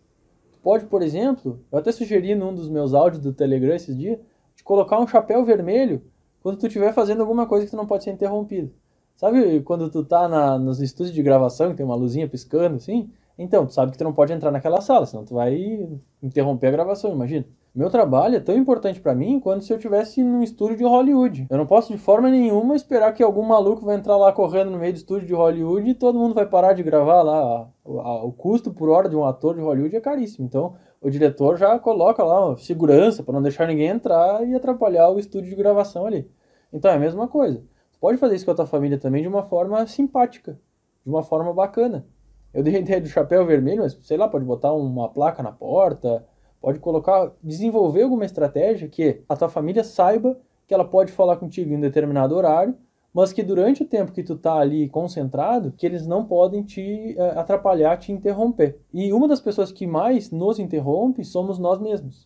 Pode, 0.63 0.85
por 0.85 1.01
exemplo, 1.01 1.59
eu 1.69 1.77
até 1.77 1.91
sugeri 1.91 2.33
num 2.33 2.55
dos 2.55 2.69
meus 2.69 2.93
áudios 2.93 3.21
do 3.21 3.33
Telegram 3.33 3.75
esses 3.75 3.95
dias, 3.95 4.17
de 4.55 4.63
colocar 4.63 4.99
um 4.99 5.07
chapéu 5.07 5.43
vermelho 5.43 6.01
quando 6.41 6.57
tu 6.57 6.67
estiver 6.67 6.93
fazendo 6.93 7.21
alguma 7.21 7.45
coisa 7.45 7.65
que 7.65 7.71
tu 7.71 7.77
não 7.77 7.85
pode 7.85 8.05
ser 8.05 8.11
interrompido. 8.11 8.71
Sabe 9.17 9.61
quando 9.61 9.89
tu 9.89 10.03
tá 10.03 10.27
na, 10.27 10.57
nos 10.57 10.79
estúdios 10.79 11.13
de 11.13 11.21
gravação 11.21 11.71
que 11.71 11.77
tem 11.77 11.85
uma 11.85 11.95
luzinha 11.95 12.27
piscando 12.27 12.77
assim? 12.77 13.09
Então, 13.37 13.65
tu 13.65 13.73
sabe 13.73 13.91
que 13.91 13.97
tu 13.97 14.03
não 14.03 14.13
pode 14.13 14.31
entrar 14.31 14.51
naquela 14.51 14.81
sala, 14.81 15.05
senão 15.05 15.25
tu 15.25 15.35
vai 15.35 15.89
interromper 16.23 16.67
a 16.67 16.71
gravação, 16.71 17.11
imagina. 17.11 17.45
Meu 17.75 17.89
trabalho 17.89 18.37
é 18.37 18.39
tão 18.39 18.55
importante 18.55 19.01
para 19.01 19.13
mim 19.13 19.37
quanto 19.37 19.65
se 19.65 19.73
eu 19.73 19.77
tivesse 19.77 20.23
num 20.23 20.41
estúdio 20.41 20.77
de 20.77 20.85
Hollywood. 20.85 21.45
Eu 21.49 21.57
não 21.57 21.65
posso 21.65 21.91
de 21.91 21.99
forma 21.99 22.29
nenhuma 22.29 22.73
esperar 22.73 23.13
que 23.13 23.21
algum 23.21 23.43
maluco 23.43 23.85
vai 23.85 23.97
entrar 23.97 24.15
lá 24.15 24.31
correndo 24.31 24.71
no 24.71 24.77
meio 24.77 24.93
do 24.93 24.95
estúdio 24.95 25.27
de 25.27 25.33
Hollywood 25.33 25.89
e 25.89 25.93
todo 25.93 26.17
mundo 26.17 26.33
vai 26.33 26.45
parar 26.45 26.71
de 26.71 26.81
gravar 26.81 27.21
lá. 27.21 27.69
O 27.83 28.31
custo 28.31 28.73
por 28.73 28.87
hora 28.87 29.09
de 29.09 29.15
um 29.17 29.25
ator 29.25 29.55
de 29.55 29.61
Hollywood 29.61 29.93
é 29.93 29.99
caríssimo. 29.99 30.45
Então, 30.45 30.75
o 31.01 31.09
diretor 31.09 31.57
já 31.57 31.77
coloca 31.77 32.23
lá 32.23 32.55
segurança 32.55 33.21
para 33.21 33.33
não 33.33 33.41
deixar 33.41 33.67
ninguém 33.67 33.87
entrar 33.87 34.47
e 34.47 34.55
atrapalhar 34.55 35.09
o 35.09 35.19
estúdio 35.19 35.49
de 35.49 35.55
gravação 35.57 36.05
ali. 36.05 36.31
Então, 36.71 36.89
é 36.89 36.93
a 36.93 36.99
mesma 36.99 37.27
coisa. 37.27 37.61
Pode 37.99 38.17
fazer 38.17 38.35
isso 38.35 38.45
com 38.45 38.51
a 38.51 38.55
tua 38.55 38.65
família 38.65 38.97
também 38.97 39.21
de 39.21 39.27
uma 39.27 39.43
forma 39.43 39.85
simpática, 39.85 40.57
de 41.03 41.09
uma 41.09 41.23
forma 41.23 41.53
bacana. 41.53 42.05
Eu 42.55 42.63
dei 42.63 42.77
a 42.77 42.79
ideia 42.79 43.01
do 43.01 43.07
chapéu 43.09 43.45
vermelho, 43.45 43.81
mas 43.81 43.99
sei 44.01 44.15
lá, 44.15 44.29
pode 44.29 44.45
botar 44.45 44.71
uma 44.71 45.09
placa 45.09 45.43
na 45.43 45.51
porta, 45.51 46.25
pode 46.61 46.79
colocar, 46.79 47.33
desenvolver 47.43 48.03
alguma 48.03 48.23
estratégia 48.23 48.87
que 48.87 49.21
a 49.27 49.35
tua 49.35 49.49
família 49.49 49.83
saiba 49.83 50.39
que 50.65 50.73
ela 50.73 50.85
pode 50.85 51.11
falar 51.11 51.35
contigo 51.35 51.73
em 51.73 51.79
determinado 51.81 52.33
horário, 52.33 52.73
mas 53.13 53.33
que 53.33 53.43
durante 53.43 53.83
o 53.83 53.85
tempo 53.85 54.13
que 54.13 54.23
tu 54.23 54.37
tá 54.37 54.55
ali 54.55 54.87
concentrado, 54.87 55.73
que 55.73 55.85
eles 55.85 56.07
não 56.07 56.25
podem 56.25 56.63
te 56.63 57.13
uh, 57.19 57.39
atrapalhar, 57.39 57.97
te 57.97 58.13
interromper. 58.13 58.79
E 58.93 59.11
uma 59.11 59.27
das 59.27 59.41
pessoas 59.41 59.69
que 59.69 59.85
mais 59.85 60.31
nos 60.31 60.57
interrompe 60.57 61.25
somos 61.25 61.59
nós 61.59 61.77
mesmos. 61.77 62.25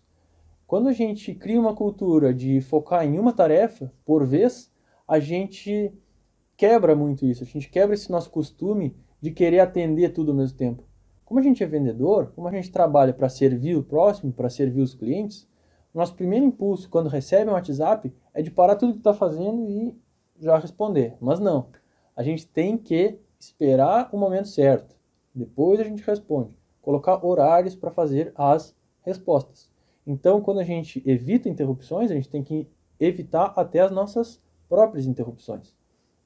Quando 0.67 0.89
a 0.89 0.93
gente 0.93 1.33
cria 1.33 1.59
uma 1.59 1.75
cultura 1.75 2.31
de 2.31 2.61
focar 2.61 3.03
em 3.03 3.17
uma 3.17 3.33
tarefa 3.33 3.91
por 4.05 4.23
vez, 4.23 4.71
a 5.07 5.19
gente 5.19 5.91
quebra 6.55 6.95
muito 6.95 7.25
isso, 7.25 7.43
a 7.43 7.47
gente 7.47 7.67
quebra 7.67 7.95
esse 7.95 8.11
nosso 8.11 8.29
costume 8.29 8.95
de 9.21 9.31
querer 9.31 9.59
atender 9.59 10.13
tudo 10.13 10.31
ao 10.31 10.37
mesmo 10.37 10.57
tempo. 10.57 10.83
Como 11.25 11.39
a 11.39 11.43
gente 11.43 11.63
é 11.63 11.67
vendedor, 11.67 12.31
como 12.35 12.47
a 12.47 12.51
gente 12.51 12.71
trabalha 12.71 13.13
para 13.13 13.29
servir 13.29 13.75
o 13.75 13.83
próximo, 13.83 14.31
para 14.31 14.49
servir 14.49 14.81
os 14.81 14.93
clientes, 14.93 15.47
nosso 15.93 16.15
primeiro 16.15 16.45
impulso 16.45 16.89
quando 16.89 17.09
recebe 17.09 17.49
um 17.49 17.53
WhatsApp 17.53 18.13
é 18.33 18.41
de 18.41 18.51
parar 18.51 18.75
tudo 18.75 18.93
que 18.93 18.99
está 18.99 19.13
fazendo 19.13 19.69
e 19.69 19.97
já 20.39 20.57
responder. 20.57 21.15
Mas 21.19 21.39
não. 21.39 21.67
A 22.15 22.23
gente 22.23 22.47
tem 22.47 22.77
que 22.77 23.19
esperar 23.39 24.09
o 24.11 24.17
momento 24.17 24.47
certo. 24.47 24.95
Depois 25.33 25.79
a 25.79 25.83
gente 25.83 26.03
responde. 26.03 26.57
Colocar 26.81 27.25
horários 27.25 27.75
para 27.75 27.91
fazer 27.91 28.31
as 28.35 28.75
respostas. 29.01 29.69
Então, 30.05 30.41
quando 30.41 30.59
a 30.59 30.63
gente 30.63 31.03
evita 31.05 31.49
interrupções, 31.49 32.09
a 32.09 32.15
gente 32.15 32.29
tem 32.29 32.43
que 32.43 32.67
evitar 32.99 33.53
até 33.55 33.79
as 33.79 33.91
nossas 33.91 34.41
próprias 34.67 35.05
interrupções. 35.05 35.75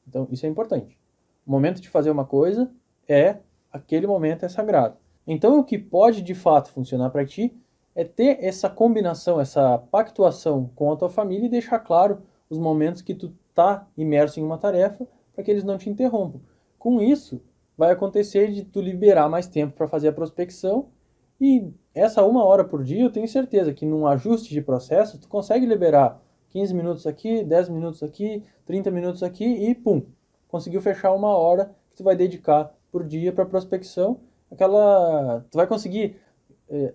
Então, 0.08 0.28
isso 0.32 0.46
é 0.46 0.50
importante. 0.50 0.98
O 1.46 1.52
momento 1.52 1.82
de 1.82 1.90
fazer 1.90 2.10
uma 2.10 2.26
coisa 2.26 2.72
é 3.08 3.38
aquele 3.72 4.08
momento 4.08 4.46
é 4.46 4.50
sagrado. 4.50 4.98
Então, 5.26 5.60
o 5.60 5.64
que 5.64 5.78
pode 5.78 6.22
de 6.22 6.36
fato 6.36 6.70
funcionar 6.70 7.10
para 7.10 7.26
ti 7.26 7.56
é 7.96 8.04
ter 8.04 8.44
essa 8.44 8.70
combinação, 8.70 9.40
essa 9.40 9.78
pactuação 9.78 10.70
com 10.76 10.92
a 10.92 10.96
tua 10.96 11.10
família 11.10 11.46
e 11.46 11.50
deixar 11.50 11.80
claro 11.80 12.22
os 12.50 12.58
momentos 12.58 13.02
que 13.02 13.14
tu 13.14 13.34
tá 13.54 13.88
imerso 13.98 14.40
em 14.40 14.44
uma 14.44 14.58
tarefa 14.58 15.08
para 15.34 15.44
que 15.44 15.52
eles 15.52 15.64
não 15.64 15.78
te 15.78 15.90
interrompam. 15.90 16.42
Com 16.78 17.02
isso, 17.02 17.42
vai 17.78 17.92
acontecer 17.92 18.52
de 18.52 18.64
tu 18.64 18.82
liberar 18.82 19.30
mais 19.30 19.48
tempo 19.48 19.74
para 19.74 19.88
fazer 19.88 20.10
a 20.10 20.14
prospecção 20.14 20.88
e 21.40 21.72
essa 21.94 22.24
uma 22.24 22.44
hora 22.44 22.64
por 22.64 22.84
dia 22.84 23.04
eu 23.04 23.12
tenho 23.12 23.28
certeza 23.28 23.74
que 23.74 23.86
num 23.86 24.08
ajuste 24.08 24.54
de 24.54 24.62
processo 24.62 25.20
tu 25.20 25.28
consegue 25.28 25.66
liberar 25.66 26.22
15 26.50 26.74
minutos 26.74 27.08
aqui, 27.08 27.44
10 27.44 27.70
minutos 27.70 28.04
aqui, 28.04 28.44
30 28.66 28.92
minutos 28.92 29.24
aqui 29.24 29.46
e 29.46 29.74
pum, 29.74 30.04
conseguiu 30.48 30.82
fechar 30.82 31.12
uma 31.14 31.36
hora 31.36 31.76
que 31.90 31.98
tu 31.98 32.04
vai 32.04 32.16
dedicar 32.16 32.74
por 32.94 33.04
dia 33.04 33.34
para 33.34 33.44
prospecção. 33.44 34.20
Aquela, 34.52 35.44
tu 35.50 35.56
vai 35.56 35.66
conseguir, 35.66 36.16
é, 36.70 36.94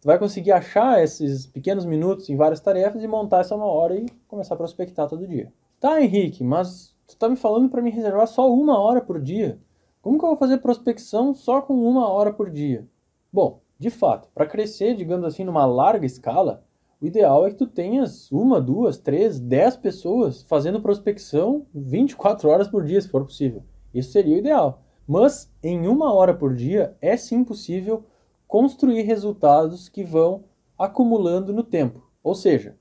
tu 0.00 0.06
vai 0.06 0.18
conseguir 0.18 0.50
achar 0.50 1.04
esses 1.04 1.46
pequenos 1.46 1.84
minutos 1.84 2.30
em 2.30 2.36
várias 2.36 2.58
tarefas 2.58 3.02
e 3.02 3.06
montar 3.06 3.40
essa 3.40 3.54
uma 3.54 3.66
hora 3.66 3.94
e 3.94 4.06
começar 4.26 4.54
a 4.54 4.56
prospectar 4.56 5.06
todo 5.06 5.28
dia. 5.28 5.52
Tá, 5.78 6.00
Henrique, 6.00 6.42
mas 6.42 6.96
tu 7.06 7.18
tá 7.18 7.28
me 7.28 7.36
falando 7.36 7.68
para 7.68 7.82
me 7.82 7.90
reservar 7.90 8.26
só 8.26 8.50
uma 8.50 8.80
hora 8.80 9.02
por 9.02 9.20
dia. 9.20 9.60
Como 10.00 10.18
que 10.18 10.24
eu 10.24 10.30
vou 10.30 10.38
fazer 10.38 10.56
prospecção 10.58 11.34
só 11.34 11.60
com 11.60 11.74
uma 11.74 12.08
hora 12.08 12.32
por 12.32 12.48
dia? 12.48 12.88
Bom, 13.30 13.60
de 13.78 13.90
fato, 13.90 14.30
para 14.34 14.46
crescer, 14.46 14.96
digamos 14.96 15.26
assim, 15.26 15.44
numa 15.44 15.66
larga 15.66 16.06
escala, 16.06 16.64
o 16.98 17.06
ideal 17.06 17.46
é 17.46 17.50
que 17.50 17.56
tu 17.56 17.66
tenhas 17.66 18.32
uma, 18.32 18.58
duas, 18.58 18.96
três, 18.96 19.38
dez 19.38 19.76
pessoas 19.76 20.42
fazendo 20.44 20.80
prospecção 20.80 21.66
24 21.74 22.48
horas 22.48 22.68
por 22.68 22.82
dia, 22.82 22.98
se 23.02 23.08
for 23.10 23.22
possível. 23.22 23.62
Isso 23.92 24.12
seria 24.12 24.34
o 24.34 24.38
ideal. 24.38 24.85
Mas 25.06 25.52
em 25.62 25.86
uma 25.86 26.12
hora 26.12 26.34
por 26.34 26.54
dia 26.54 26.96
é 27.00 27.16
sim 27.16 27.44
possível 27.44 28.04
construir 28.48 29.02
resultados 29.02 29.88
que 29.88 30.02
vão 30.02 30.44
acumulando 30.78 31.52
no 31.52 31.62
tempo. 31.62 32.02
Ou 32.22 32.34
seja, 32.34 32.76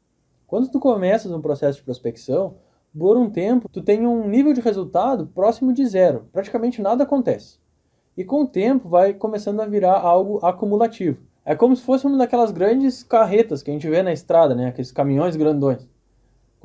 quando 0.47 0.69
tu 0.69 0.79
começas 0.79 1.31
um 1.31 1.41
processo 1.41 1.79
de 1.79 1.83
prospecção, 1.83 2.55
por 2.97 3.17
um 3.17 3.29
tempo 3.29 3.69
tu 3.69 3.81
tem 3.81 4.07
um 4.07 4.27
nível 4.27 4.53
de 4.53 4.61
resultado 4.61 5.27
próximo 5.27 5.73
de 5.73 5.85
zero, 5.85 6.27
praticamente 6.31 6.81
nada 6.81 7.03
acontece. 7.03 7.59
E 8.17 8.23
com 8.23 8.43
o 8.43 8.47
tempo 8.47 8.87
vai 8.87 9.13
começando 9.13 9.59
a 9.59 9.65
virar 9.65 9.99
algo 9.99 10.39
acumulativo. 10.45 11.21
É 11.43 11.55
como 11.55 11.75
se 11.75 11.83
fosse 11.83 12.07
uma 12.07 12.17
daquelas 12.17 12.51
grandes 12.51 13.03
carretas 13.03 13.61
que 13.61 13.69
a 13.69 13.73
gente 13.73 13.87
vê 13.89 14.01
na 14.01 14.13
estrada, 14.13 14.55
né? 14.55 14.67
Aqueles 14.67 14.91
caminhões 14.91 15.35
grandões. 15.35 15.87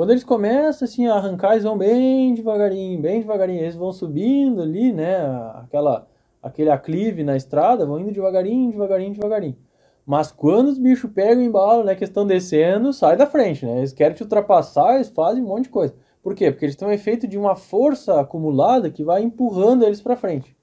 Quando 0.00 0.12
eles 0.12 0.24
começam 0.24 0.88
assim 0.88 1.06
a 1.06 1.16
arrancar, 1.16 1.52
eles 1.52 1.64
vão 1.64 1.76
bem 1.76 2.32
devagarinho, 2.32 2.98
bem 3.02 3.20
devagarinho. 3.20 3.60
Eles 3.60 3.76
vão 3.76 3.92
subindo 3.92 4.62
ali, 4.62 4.94
né? 4.94 5.18
Aquela, 5.56 6.08
aquele 6.42 6.70
aclive 6.70 7.22
na 7.22 7.36
estrada, 7.36 7.84
vão 7.84 8.00
indo 8.00 8.10
devagarinho, 8.10 8.70
devagarinho, 8.70 9.12
devagarinho. 9.12 9.58
Mas 10.06 10.32
quando 10.32 10.68
os 10.68 10.78
bichos 10.78 11.12
pegam 11.12 11.42
o 11.42 11.46
embalo, 11.46 11.84
né? 11.84 11.94
Que 11.94 12.04
estão 12.04 12.26
descendo, 12.26 12.94
sai 12.94 13.14
da 13.14 13.26
frente, 13.26 13.66
né? 13.66 13.76
Eles 13.76 13.92
querem 13.92 14.14
te 14.14 14.22
ultrapassar, 14.22 14.94
eles 14.94 15.10
fazem 15.10 15.44
um 15.44 15.48
monte 15.48 15.64
de 15.64 15.68
coisa. 15.68 15.94
Por 16.22 16.34
quê? 16.34 16.50
Porque 16.50 16.64
eles 16.64 16.76
têm 16.76 16.88
um 16.88 16.92
efeito 16.92 17.28
de 17.28 17.36
uma 17.36 17.54
força 17.54 18.18
acumulada 18.18 18.88
que 18.88 19.04
vai 19.04 19.22
empurrando 19.22 19.84
eles 19.84 20.00
para 20.00 20.16
frente. 20.16 20.56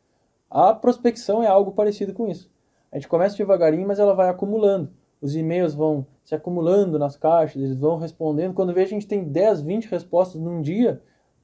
A 0.50 0.74
prospecção 0.74 1.44
é 1.44 1.48
algo 1.48 1.74
parecido 1.74 2.12
com 2.12 2.28
isso. 2.28 2.50
A 2.92 2.96
gente 2.96 3.08
começa 3.08 3.38
devagarinho, 3.38 3.88
mas 3.88 4.00
ela 4.00 4.16
vai 4.16 4.30
acumulando. 4.30 4.90
Os 5.22 5.36
e-mails 5.36 5.74
vão 5.74 6.06
se 6.24 6.36
acumulando 6.36 7.00
nas 7.00 7.16
caixas, 7.16 7.62
eles 7.62 7.78
vão 7.78 7.98
respondendo. 7.98 8.54
Quando 8.54 8.74
vê, 8.74 8.82
a 8.82 8.88
gente 8.88 9.08
tem 9.08 9.24
10, 9.24 9.62
20 9.62 9.86
respostas 9.86 10.40
num 10.40 10.62
dia 10.62 11.02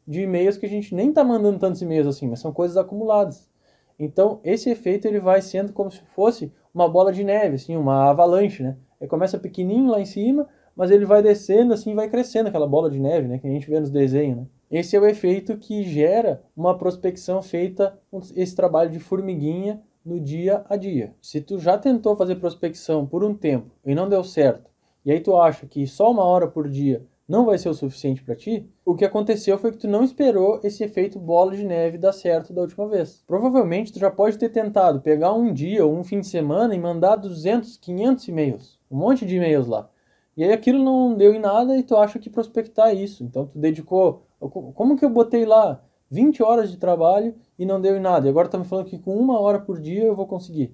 de 0.07 0.21
e-mails 0.21 0.57
que 0.57 0.65
a 0.65 0.69
gente 0.69 0.93
nem 0.93 1.09
está 1.09 1.23
mandando 1.23 1.59
tantos 1.59 1.81
e-mails 1.81 2.07
assim, 2.07 2.27
mas 2.27 2.39
são 2.39 2.51
coisas 2.51 2.77
acumuladas. 2.77 3.49
Então, 3.97 4.39
esse 4.43 4.69
efeito 4.69 5.07
ele 5.07 5.19
vai 5.19 5.41
sendo 5.41 5.71
como 5.71 5.89
se 5.89 6.01
fosse 6.15 6.51
uma 6.73 6.89
bola 6.89 7.13
de 7.13 7.23
neve, 7.23 7.55
assim, 7.55 7.75
uma 7.75 8.09
avalanche, 8.09 8.63
né? 8.63 8.75
Ele 8.99 9.09
começa 9.09 9.37
pequenininho 9.37 9.91
lá 9.91 10.01
em 10.01 10.05
cima, 10.05 10.47
mas 10.75 10.91
ele 10.91 11.05
vai 11.05 11.21
descendo 11.21 11.73
assim, 11.73 11.93
vai 11.93 12.09
crescendo 12.09 12.47
aquela 12.47 12.67
bola 12.67 12.89
de 12.89 12.99
neve, 12.99 13.27
né, 13.27 13.37
que 13.37 13.47
a 13.47 13.49
gente 13.49 13.69
vê 13.69 13.79
nos 13.79 13.91
desenhos, 13.91 14.37
né? 14.37 14.47
Esse 14.71 14.95
é 14.95 14.99
o 14.99 15.05
efeito 15.05 15.55
que 15.57 15.83
gera 15.83 16.41
uma 16.57 16.75
prospecção 16.75 17.43
feita 17.43 17.99
esse 18.35 18.55
trabalho 18.55 18.89
de 18.89 18.99
formiguinha 18.99 19.79
no 20.05 20.19
dia 20.19 20.65
a 20.69 20.75
dia. 20.75 21.13
Se 21.21 21.41
tu 21.41 21.59
já 21.59 21.77
tentou 21.77 22.15
fazer 22.15 22.35
prospecção 22.35 23.05
por 23.05 23.23
um 23.23 23.33
tempo 23.33 23.71
e 23.85 23.95
não 23.95 24.09
deu 24.09 24.23
certo, 24.23 24.69
e 25.05 25.11
aí 25.11 25.19
tu 25.19 25.35
acha 25.35 25.65
que 25.65 25.85
só 25.85 26.11
uma 26.11 26.23
hora 26.23 26.47
por 26.47 26.69
dia 26.69 27.05
não 27.27 27.45
vai 27.45 27.57
ser 27.57 27.69
o 27.69 27.73
suficiente 27.73 28.21
para 28.21 28.35
ti, 28.35 28.69
o 28.85 28.95
que 28.95 29.05
aconteceu 29.05 29.57
foi 29.57 29.71
que 29.71 29.77
tu 29.77 29.87
não 29.87 30.03
esperou 30.03 30.59
esse 30.63 30.83
efeito 30.83 31.17
bola 31.17 31.55
de 31.55 31.63
neve 31.63 31.97
dar 31.97 32.11
certo 32.11 32.53
da 32.53 32.61
última 32.61 32.87
vez. 32.87 33.23
Provavelmente 33.25 33.93
tu 33.93 33.99
já 33.99 34.11
pode 34.11 34.37
ter 34.37 34.49
tentado 34.49 35.01
pegar 35.01 35.33
um 35.33 35.53
dia 35.53 35.85
ou 35.85 35.95
um 35.95 36.03
fim 36.03 36.19
de 36.19 36.27
semana 36.27 36.75
e 36.75 36.79
mandar 36.79 37.15
200, 37.15 37.77
500 37.77 38.27
e-mails, 38.27 38.79
um 38.91 38.97
monte 38.97 39.25
de 39.25 39.37
e-mails 39.37 39.67
lá. 39.67 39.89
E 40.35 40.43
aí 40.43 40.51
aquilo 40.51 40.83
não 40.83 41.15
deu 41.15 41.33
em 41.33 41.39
nada 41.39 41.77
e 41.77 41.83
tu 41.83 41.95
acha 41.95 42.19
que 42.19 42.29
prospectar 42.29 42.89
é 42.89 42.95
isso. 42.95 43.23
Então 43.23 43.45
tu 43.45 43.57
dedicou, 43.57 44.23
como 44.39 44.97
que 44.97 45.05
eu 45.05 45.09
botei 45.09 45.45
lá 45.45 45.81
20 46.13 46.43
horas 46.43 46.69
de 46.69 46.77
trabalho 46.77 47.33
e 47.57 47.65
não 47.65 47.81
deu 47.81 47.97
em 47.97 47.99
nada. 47.99 48.27
E 48.27 48.29
agora 48.29 48.47
tá 48.47 48.57
me 48.57 48.65
falando 48.65 48.85
que 48.85 48.99
com 48.99 49.17
uma 49.17 49.39
hora 49.39 49.59
por 49.59 49.81
dia 49.81 50.03
eu 50.03 50.15
vou 50.15 50.27
conseguir. 50.27 50.71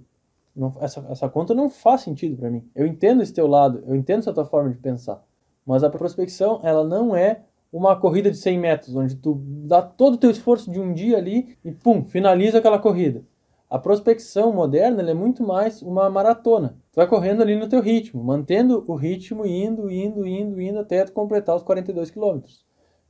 Não, 0.54 0.74
essa, 0.82 1.06
essa 1.10 1.30
conta 1.30 1.54
não 1.54 1.70
faz 1.70 2.02
sentido 2.02 2.36
para 2.36 2.50
mim. 2.52 2.68
Eu 2.76 2.86
entendo 2.86 3.24
esse 3.24 3.34
teu 3.34 3.48
lado, 3.48 3.82
eu 3.88 3.96
entendo 3.96 4.20
essa 4.20 4.34
tua 4.34 4.44
forma 4.44 4.70
de 4.70 4.78
pensar. 4.78 5.24
Mas 5.66 5.84
a 5.84 5.90
prospecção, 5.90 6.60
ela 6.62 6.84
não 6.84 7.16
é 7.16 7.44
uma 7.72 7.96
corrida 7.96 8.30
de 8.30 8.38
100 8.38 8.60
metros, 8.60 8.96
onde 8.96 9.16
tu 9.16 9.42
dá 9.66 9.82
todo 9.82 10.16
o 10.16 10.18
teu 10.18 10.30
esforço 10.30 10.70
de 10.70 10.80
um 10.80 10.94
dia 10.94 11.18
ali 11.18 11.56
e 11.64 11.72
pum, 11.72 12.04
finaliza 12.04 12.58
aquela 12.58 12.80
corrida. 12.80 13.24
A 13.70 13.78
prospecção 13.78 14.52
moderna 14.52 15.10
é 15.10 15.14
muito 15.14 15.44
mais 15.44 15.82
uma 15.82 16.10
maratona. 16.10 16.76
Tu 16.92 16.96
vai 16.96 17.08
correndo 17.08 17.42
ali 17.42 17.56
no 17.56 17.70
teu 17.70 17.82
ritmo, 17.82 18.22
mantendo 18.22 18.84
o 18.88 18.96
ritmo, 18.96 19.46
indo, 19.46 19.90
indo, 19.90 20.26
indo, 20.26 20.60
indo 20.60 20.80
até 20.80 21.06
tu 21.06 21.14
completar 21.14 21.56
os 21.56 21.64
42 21.64 22.10
quilômetros. 22.10 22.66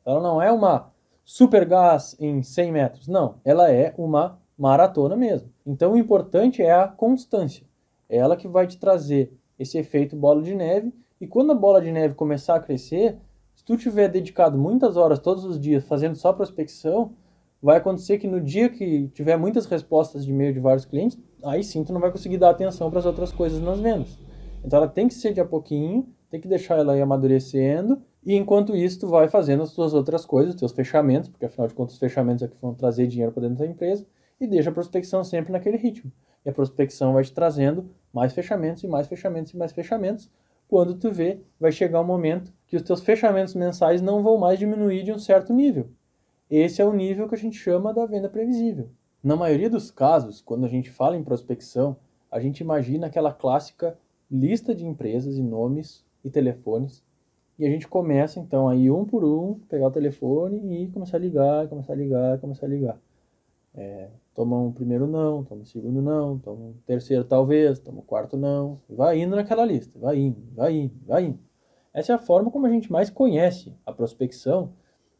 Ela 0.05 0.21
não 0.21 0.41
é 0.41 0.51
uma 0.51 0.91
super 1.29 1.63
gás 1.63 2.15
em 2.19 2.41
100 2.41 2.71
metros. 2.71 3.07
Não, 3.07 3.35
ela 3.45 3.71
é 3.71 3.93
uma 3.99 4.39
maratona 4.57 5.15
mesmo. 5.15 5.47
Então 5.63 5.93
o 5.93 5.97
importante 5.97 6.59
é 6.59 6.71
a 6.71 6.87
constância. 6.87 7.67
É 8.09 8.17
ela 8.17 8.35
que 8.35 8.47
vai 8.47 8.65
te 8.65 8.79
trazer 8.79 9.31
esse 9.59 9.77
efeito 9.77 10.15
bola 10.15 10.41
de 10.41 10.55
neve. 10.55 10.91
E 11.21 11.27
quando 11.27 11.51
a 11.51 11.55
bola 11.55 11.83
de 11.83 11.91
neve 11.91 12.15
começar 12.15 12.55
a 12.55 12.59
crescer, 12.59 13.15
se 13.53 13.63
tu 13.63 13.77
tiver 13.77 14.07
dedicado 14.07 14.57
muitas 14.57 14.97
horas 14.97 15.19
todos 15.19 15.45
os 15.45 15.59
dias 15.59 15.83
fazendo 15.83 16.15
só 16.15 16.33
prospecção, 16.33 17.11
vai 17.61 17.77
acontecer 17.77 18.17
que 18.17 18.27
no 18.27 18.41
dia 18.41 18.67
que 18.67 19.07
tiver 19.09 19.37
muitas 19.37 19.67
respostas 19.67 20.25
de 20.25 20.31
e-mail 20.31 20.51
de 20.51 20.59
vários 20.59 20.85
clientes, 20.85 21.19
aí 21.43 21.63
sim 21.63 21.83
tu 21.83 21.93
não 21.93 22.01
vai 22.01 22.11
conseguir 22.11 22.39
dar 22.39 22.49
atenção 22.49 22.89
para 22.89 22.97
as 22.97 23.05
outras 23.05 23.31
coisas 23.31 23.61
nas 23.61 23.79
vendas. 23.79 24.17
Então 24.65 24.77
ela 24.77 24.87
tem 24.87 25.07
que 25.07 25.13
ser 25.13 25.31
de 25.31 25.39
a 25.39 25.45
pouquinho, 25.45 26.09
tem 26.27 26.41
que 26.41 26.47
deixar 26.47 26.79
ela 26.79 26.93
aí 26.93 27.01
amadurecendo 27.03 28.01
e 28.25 28.35
enquanto 28.35 28.75
isso, 28.75 28.99
tu 28.99 29.07
vai 29.07 29.29
fazendo 29.29 29.63
as 29.63 29.73
tuas 29.73 29.93
outras 29.93 30.25
coisas, 30.25 30.53
os 30.53 30.59
teus 30.59 30.71
fechamentos, 30.71 31.29
porque 31.29 31.45
afinal 31.45 31.67
de 31.67 31.73
contas 31.73 31.93
os 31.93 31.99
fechamentos 31.99 32.43
é 32.43 32.47
que 32.47 32.57
vão 32.61 32.73
trazer 32.73 33.07
dinheiro 33.07 33.31
para 33.31 33.43
dentro 33.43 33.59
da 33.59 33.65
empresa, 33.65 34.05
e 34.39 34.47
deixa 34.47 34.69
a 34.69 34.73
prospecção 34.73 35.23
sempre 35.23 35.51
naquele 35.51 35.77
ritmo. 35.77 36.11
E 36.45 36.49
a 36.49 36.53
prospecção 36.53 37.13
vai 37.13 37.23
te 37.23 37.33
trazendo 37.33 37.89
mais 38.13 38.33
fechamentos 38.33 38.83
e 38.83 38.87
mais 38.87 39.07
fechamentos 39.07 39.53
e 39.53 39.57
mais 39.57 39.71
fechamentos. 39.71 40.29
Quando 40.67 40.95
tu 40.95 41.11
vê, 41.11 41.41
vai 41.59 41.71
chegar 41.71 42.01
um 42.01 42.05
momento 42.05 42.53
que 42.67 42.75
os 42.75 42.81
teus 42.81 43.01
fechamentos 43.01 43.55
mensais 43.55 44.01
não 44.01 44.21
vão 44.21 44.37
mais 44.37 44.59
diminuir 44.59 45.03
de 45.03 45.11
um 45.11 45.19
certo 45.19 45.53
nível. 45.53 45.89
Esse 46.49 46.81
é 46.81 46.85
o 46.85 46.93
nível 46.93 47.27
que 47.27 47.35
a 47.35 47.37
gente 47.37 47.57
chama 47.57 47.93
da 47.93 48.05
venda 48.05 48.29
previsível. 48.29 48.89
Na 49.21 49.35
maioria 49.35 49.69
dos 49.69 49.91
casos, 49.91 50.41
quando 50.41 50.65
a 50.65 50.69
gente 50.69 50.89
fala 50.89 51.17
em 51.17 51.23
prospecção, 51.23 51.97
a 52.31 52.39
gente 52.39 52.61
imagina 52.61 53.07
aquela 53.07 53.33
clássica 53.33 53.97
lista 54.31 54.73
de 54.73 54.85
empresas 54.85 55.37
e 55.37 55.43
nomes 55.43 56.05
e 56.23 56.29
telefones 56.29 57.03
e 57.59 57.65
a 57.65 57.69
gente 57.69 57.87
começa 57.87 58.39
então 58.39 58.67
aí 58.69 58.89
um 58.89 59.05
por 59.05 59.23
um, 59.23 59.55
pegar 59.69 59.87
o 59.87 59.91
telefone 59.91 60.83
e 60.83 60.87
começar 60.91 61.17
a 61.17 61.19
ligar, 61.19 61.67
começar 61.67 61.93
a 61.93 61.95
ligar, 61.95 62.39
começar 62.39 62.65
a 62.65 62.69
ligar. 62.69 62.99
É, 63.75 64.09
toma 64.33 64.57
um 64.57 64.71
primeiro 64.71 65.05
não, 65.07 65.43
toma 65.43 65.61
um 65.61 65.65
segundo 65.65 66.01
não, 66.01 66.39
toma 66.39 66.65
um 66.67 66.73
terceiro 66.85 67.23
talvez, 67.23 67.79
toma 67.79 67.99
um 67.99 68.03
quarto 68.03 68.37
não. 68.37 68.79
Vai 68.89 69.19
indo 69.21 69.35
naquela 69.35 69.65
lista, 69.65 69.99
vai 69.99 70.17
indo, 70.17 70.41
vai 70.55 70.73
indo, 70.75 70.95
vai 71.05 71.25
indo. 71.25 71.39
Essa 71.93 72.13
é 72.13 72.15
a 72.15 72.19
forma 72.19 72.49
como 72.51 72.65
a 72.65 72.69
gente 72.69 72.91
mais 72.91 73.09
conhece 73.09 73.75
a 73.85 73.91
prospecção 73.93 74.73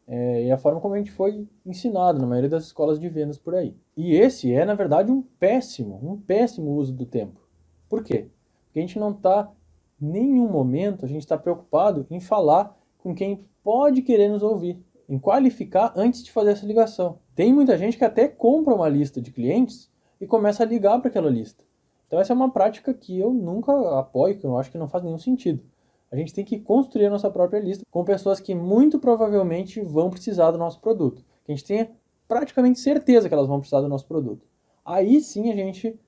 É, 0.06 0.44
e 0.46 0.50
a 0.50 0.58
forma 0.58 0.80
como 0.80 0.94
a 0.94 0.98
gente 0.98 1.12
foi 1.12 1.46
ensinado 1.64 2.18
na 2.18 2.26
maioria 2.26 2.50
das 2.50 2.64
escolas 2.64 2.98
de 2.98 3.08
vendas 3.08 3.38
por 3.38 3.54
aí. 3.54 3.76
E 3.96 4.14
esse 4.16 4.52
é, 4.52 4.64
na 4.64 4.74
verdade, 4.74 5.12
um 5.12 5.22
péssimo, 5.22 6.00
um 6.02 6.16
péssimo 6.20 6.72
uso 6.74 6.92
do 6.92 7.06
tempo. 7.06 7.40
Por 7.88 8.02
quê? 8.02 8.28
Porque 8.66 8.80
a 8.80 8.82
gente 8.82 8.98
não 8.98 9.12
está, 9.12 9.52
nenhum 10.00 10.48
momento, 10.48 11.04
a 11.04 11.08
gente 11.08 11.22
está 11.22 11.36
preocupado 11.36 12.06
em 12.10 12.20
falar 12.20 12.76
com 12.98 13.14
quem 13.14 13.44
pode 13.62 14.02
querer 14.02 14.28
nos 14.28 14.42
ouvir, 14.42 14.82
em 15.08 15.18
qualificar 15.18 15.92
antes 15.96 16.22
de 16.22 16.30
fazer 16.30 16.52
essa 16.52 16.66
ligação. 16.66 17.18
Tem 17.34 17.52
muita 17.52 17.76
gente 17.76 17.96
que 17.96 18.04
até 18.04 18.28
compra 18.28 18.74
uma 18.74 18.88
lista 18.88 19.20
de 19.20 19.30
clientes 19.30 19.90
e 20.20 20.26
começa 20.26 20.62
a 20.62 20.66
ligar 20.66 20.98
para 21.00 21.08
aquela 21.08 21.30
lista. 21.30 21.64
Então 22.06 22.20
essa 22.20 22.32
é 22.32 22.36
uma 22.36 22.50
prática 22.50 22.92
que 22.92 23.18
eu 23.18 23.32
nunca 23.32 23.98
apoio, 23.98 24.38
que 24.38 24.44
eu 24.44 24.58
acho 24.58 24.70
que 24.70 24.78
não 24.78 24.88
faz 24.88 25.04
nenhum 25.04 25.18
sentido. 25.18 25.62
A 26.10 26.16
gente 26.16 26.34
tem 26.34 26.44
que 26.44 26.58
construir 26.58 27.06
a 27.06 27.10
nossa 27.10 27.30
própria 27.30 27.60
lista 27.60 27.84
com 27.90 28.04
pessoas 28.04 28.40
que 28.40 28.54
muito 28.54 28.98
provavelmente 28.98 29.80
vão 29.80 30.10
precisar 30.10 30.50
do 30.50 30.58
nosso 30.58 30.80
produto. 30.80 31.24
Que 31.44 31.52
a 31.52 31.54
gente 31.54 31.66
tenha 31.66 31.90
praticamente 32.26 32.80
certeza 32.80 33.28
que 33.28 33.34
elas 33.34 33.46
vão 33.46 33.60
precisar 33.60 33.80
do 33.80 33.88
nosso 33.88 34.06
produto. 34.06 34.44
Aí 34.84 35.20
sim 35.20 35.50
a 35.50 35.54
gente 35.54 35.98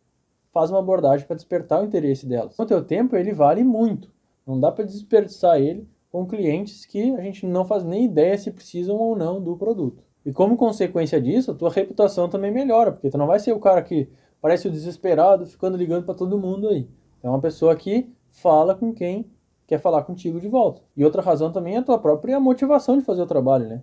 faz 0.53 0.71
uma 0.71 0.79
abordagem 0.79 1.27
para 1.27 1.37
despertar 1.37 1.83
o 1.83 1.87
interesse 1.87 2.27
delas. 2.27 2.59
O 2.59 2.67
teu 2.67 2.85
tempo 2.85 3.17
ele 3.17 3.33
vale 3.33 3.65
muito. 3.65 4.11
Não 4.47 4.61
dá 4.61 4.71
para 4.71 4.85
desperdiçar 4.85 5.61
ele 5.61 5.89
com 6.11 6.27
clientes 6.27 6.85
que 6.85 7.15
a 7.15 7.23
gente 7.23 7.47
não 7.47 7.65
faz 7.65 7.83
nem 7.83 8.05
ideia 8.05 8.37
se 8.37 8.51
precisam 8.51 8.97
ou 8.97 9.17
não 9.17 9.41
do 9.43 9.57
produto. 9.57 10.05
E 10.25 10.33
como 10.33 10.57
consequência 10.57 11.21
disso, 11.21 11.51
a 11.51 11.55
tua 11.55 11.71
reputação 11.71 12.29
também 12.29 12.53
melhora, 12.53 12.93
porque 12.93 13.11
tu 13.11 13.19
não 13.19 13.27
vai 13.27 13.41
ser 13.41 13.53
o 13.53 13.59
cara 13.59 13.83
que 13.83 14.09
parece 14.41 14.69
o 14.69 14.71
desesperado 14.71 15.47
ficando 15.47 15.77
ligando 15.77 16.05
para 16.05 16.15
todo 16.15 16.39
mundo 16.39 16.69
aí. 16.69 16.87
É 17.23 17.29
uma 17.29 17.41
pessoa 17.41 17.75
que 17.75 18.13
fala 18.31 18.75
com 18.75 18.93
quem 18.93 19.27
quer 19.67 19.79
falar 19.79 20.03
contigo 20.03 20.39
de 20.39 20.49
volta. 20.49 20.83
E 20.97 21.05
outra 21.05 21.23
razão 21.23 21.51
também 21.51 21.77
é 21.77 21.79
a 21.79 21.83
tua 21.83 21.99
própria 21.99 22.39
motivação 22.39 22.99
de 22.99 23.05
fazer 23.05 23.23
o 23.23 23.27
trabalho, 23.27 23.69
né? 23.69 23.83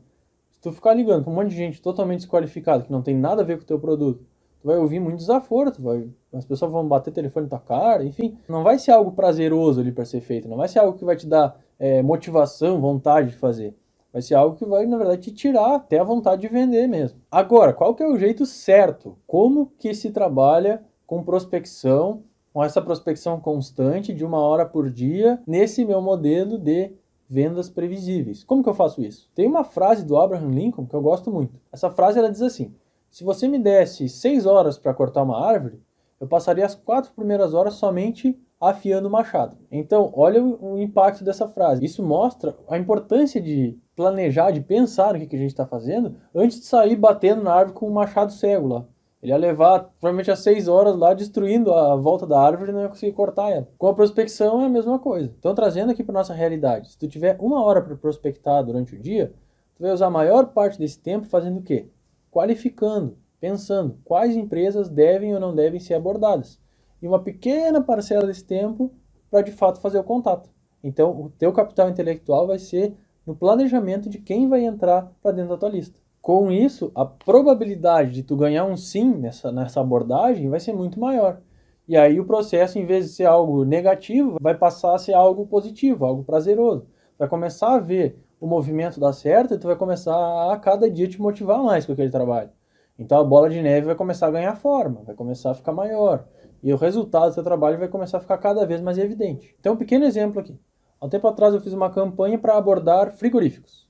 Se 0.52 0.62
tu 0.62 0.72
ficar 0.72 0.94
ligando 0.94 1.24
para 1.24 1.32
um 1.32 1.36
monte 1.36 1.50
de 1.50 1.56
gente 1.56 1.82
totalmente 1.82 2.20
desqualificada, 2.20 2.84
que 2.84 2.92
não 2.92 3.02
tem 3.02 3.16
nada 3.16 3.42
a 3.42 3.46
ver 3.46 3.58
com 3.58 3.64
o 3.64 3.68
teu 3.68 3.80
produto, 3.80 4.24
tu 4.62 4.68
vai 4.68 4.78
ouvir 4.78 5.00
muito 5.00 5.18
desaforo, 5.18 5.72
tu 5.72 5.82
vai, 5.82 6.08
as 6.34 6.46
pessoas 6.46 6.72
vão 6.72 6.88
bater 6.88 7.12
telefone 7.12 7.46
na 7.46 7.50
tua 7.50 7.60
cara, 7.60 8.04
enfim. 8.04 8.38
Não 8.48 8.64
vai 8.64 8.78
ser 8.78 8.92
algo 8.92 9.12
prazeroso 9.12 9.82
ali 9.82 9.92
para 9.92 10.06
ser 10.06 10.22
feito, 10.22 10.48
não 10.48 10.58
vai 10.58 10.68
ser 10.68 10.80
algo 10.80 10.98
que 10.98 11.06
vai 11.06 11.16
te 11.16 11.28
dar 11.28 11.60
é, 11.78 12.02
motivação, 12.02 12.82
vontade 12.82 13.30
de 13.30 13.38
fazer. 13.38 13.76
Vai 14.12 14.22
ser 14.22 14.36
algo 14.36 14.56
que 14.56 14.66
vai, 14.66 14.86
na 14.88 14.98
verdade, 14.98 15.22
te 15.22 15.32
tirar 15.32 15.76
até 15.76 16.00
a 16.00 16.04
vontade 16.04 16.42
de 16.42 16.48
vender 16.48 16.88
mesmo. 16.88 17.20
Agora, 17.30 17.74
qual 17.74 17.94
que 17.94 18.02
é 18.02 18.08
o 18.08 18.18
jeito 18.18 18.46
certo? 18.46 19.16
Como 19.28 19.72
que 19.78 19.94
se 19.94 20.10
trabalha 20.10 20.84
com 21.06 21.24
prospecção 21.24 22.24
com 22.54 22.64
essa 22.64 22.82
prospecção 22.82 23.40
constante 23.40 24.14
de 24.14 24.26
uma 24.26 24.40
hora 24.40 24.66
por 24.66 24.90
dia 24.90 25.42
nesse 25.46 25.86
meu 25.86 26.02
modelo 26.02 26.58
de 26.58 26.92
vendas 27.30 27.70
previsíveis. 27.70 28.44
Como 28.44 28.64
que 28.64 28.70
eu 28.70 28.74
faço 28.74 29.02
isso? 29.02 29.30
Tem 29.36 29.48
uma 29.48 29.64
frase 29.64 30.04
do 30.04 30.18
Abraham 30.18 30.50
Lincoln 30.50 30.86
que 30.86 30.96
eu 30.96 31.02
gosto 31.02 31.32
muito. 31.32 31.60
Essa 31.72 31.92
frase 31.92 32.18
ela 32.18 32.32
diz 32.32 32.42
assim: 32.42 32.74
se 33.10 33.24
você 33.24 33.48
me 33.48 33.60
desse 33.60 34.08
seis 34.08 34.46
horas 34.46 34.78
para 34.78 34.94
cortar 34.94 35.24
uma 35.24 35.46
árvore, 35.46 35.82
eu 36.20 36.28
passaria 36.28 36.66
as 36.66 36.76
quatro 36.76 37.12
primeiras 37.14 37.54
horas 37.54 37.76
somente 37.76 38.38
afiando 38.60 39.08
o 39.08 39.12
machado. 39.12 39.58
Então, 39.72 40.12
olha 40.14 40.44
o, 40.44 40.78
impacto 40.78 41.24
dessa 41.24 41.48
frase. 41.48 41.86
Isso 41.86 42.04
mostra 42.04 42.58
a 42.68 42.78
importância 42.78 43.40
de 43.40 43.78
planejar, 43.96 44.52
de 44.52 44.60
pensar 44.60 45.14
no 45.14 45.20
que, 45.20 45.28
que 45.28 45.36
a 45.36 45.40
gente 45.40 45.52
está 45.52 45.66
fazendo 45.66 46.16
antes 46.36 46.60
de 46.60 46.66
sair 46.66 46.96
batendo 46.96 47.42
na 47.42 47.54
árvore 47.54 47.78
com 47.78 47.88
o 47.88 47.94
machado 47.94 48.34
cego 48.34 48.68
lá. 48.68 48.86
Ele 49.22 49.32
ia 49.34 49.38
levar 49.38 49.92
provavelmente 50.00 50.32
as 50.32 50.40
seis 50.40 50.68
horas 50.68 50.96
lá 50.96 51.14
destruindo 51.14 51.74
a 51.74 51.96
volta 51.96 52.26
da 52.26 52.40
árvore 52.40 52.72
e 52.72 52.74
não 52.74 52.82
ia 52.82 52.90
conseguir 52.90 53.12
cortar 53.12 53.50
ela. 53.50 53.68
Com 53.78 53.88
a 53.88 53.94
prospecção 53.94 54.62
é 54.62 54.66
a 54.66 54.70
mesma 54.70 54.98
coisa. 54.98 55.34
Então, 55.38 55.54
trazendo 55.54 55.92
aqui 55.92 56.04
para 56.04 56.14
nossa 56.14 56.34
realidade, 56.34 56.92
se 56.92 56.98
tu 56.98 57.08
tiver 57.08 57.38
uma 57.40 57.64
hora 57.64 57.82
para 57.82 57.96
prospectar 57.96 58.64
durante 58.64 58.96
o 58.96 59.00
dia, 59.00 59.34
tu 59.76 59.84
vai 59.84 59.92
usar 59.92 60.08
a 60.08 60.12
maior 60.12 60.48
parte 60.48 60.80
desse 60.80 61.00
tempo 61.00 61.26
fazendo 61.26 61.60
o 61.60 61.62
quê? 61.62 61.90
Qualificando, 62.32 63.18
pensando 63.40 64.00
quais 64.04 64.36
empresas 64.36 64.90
devem 64.90 65.34
ou 65.34 65.40
não 65.40 65.56
devem 65.56 65.80
ser 65.80 65.96
abordadas. 65.96 66.60
E 67.02 67.08
uma 67.08 67.24
pequena 67.24 67.82
parcela 67.82 68.28
desse 68.28 68.44
tempo 68.44 68.92
para 69.30 69.42
de 69.42 69.52
fato 69.52 69.80
fazer 69.80 70.00
o 70.00 70.04
contato. 70.04 70.50
Então, 70.84 71.12
o 71.12 71.30
teu 71.30 71.52
capital 71.52 71.90
intelectual 71.90 72.48
vai 72.48 72.60
ser 72.60 72.96
no 73.26 73.36
planejamento 73.36 74.10
de 74.10 74.20
quem 74.20 74.48
vai 74.48 74.64
entrar 74.66 75.12
para 75.22 75.32
dentro 75.32 75.52
da 75.52 75.58
tua 75.58 75.70
lista. 75.70 76.00
Com 76.22 76.52
isso, 76.52 76.92
a 76.96 77.06
probabilidade 77.06 78.12
de 78.12 78.24
tu 78.24 78.36
ganhar 78.36 78.66
um 78.66 78.76
sim 78.76 79.14
nessa, 79.16 79.52
nessa 79.52 79.80
abordagem 79.80 80.50
vai 80.50 80.60
ser 80.60 80.74
muito 80.74 81.00
maior. 81.00 81.42
E 81.88 81.98
aí 81.98 82.20
o 82.20 82.26
processo, 82.26 82.78
em 82.78 82.86
vez 82.86 83.06
de 83.06 83.12
ser 83.14 83.26
algo 83.26 83.64
negativo, 83.64 84.38
vai 84.40 84.56
passar 84.56 84.94
a 84.94 85.00
ser 85.00 85.14
algo 85.14 85.48
positivo, 85.48 86.06
algo 86.06 86.24
prazeroso. 86.24 86.86
Vai 87.18 87.28
começar 87.28 87.76
a 87.76 87.80
ver 87.80 88.24
o 88.40 88.48
movimento 88.48 89.00
dar 89.00 89.14
certo 89.14 89.54
e 89.54 89.58
tu 89.58 89.68
vai 89.68 89.76
começar 89.76 90.52
a 90.52 90.58
cada 90.58 90.90
dia 90.90 91.08
te 91.08 91.22
motivar 91.22 91.62
mais 91.64 91.86
com 91.86 91.92
aquele 91.92 92.10
trabalho. 92.10 92.50
Então 92.98 93.20
a 93.20 93.24
bola 93.24 93.50
de 93.50 93.62
neve 93.62 93.88
vai 93.88 93.96
começar 93.96 94.28
a 94.28 94.32
ganhar 94.32 94.56
forma, 94.56 95.02
vai 95.06 95.16
começar 95.16 95.52
a 95.52 95.54
ficar 95.54 95.72
maior. 95.72 96.26
E 96.62 96.74
o 96.74 96.78
resultado 96.78 97.30
do 97.30 97.34
seu 97.34 97.44
trabalho 97.44 97.78
vai 97.78 97.88
começar 97.88 98.18
a 98.18 98.22
ficar 98.22 98.38
cada 98.38 98.66
vez 98.66 98.82
mais 98.82 98.98
evidente. 98.98 99.56
Então, 99.60 99.74
um 99.74 99.78
pequeno 99.78 100.04
exemplo 100.06 100.42
aqui. 100.42 100.60
Há 101.00 101.06
um 101.06 101.10
tempo 101.10 101.26
atrás 101.28 101.54
eu 101.54 101.62
fiz 101.62 101.72
uma 101.72 101.90
campanha 101.90 102.38
para 102.38 102.58
abordar 102.58 103.14
frigoríficos. 103.14 103.88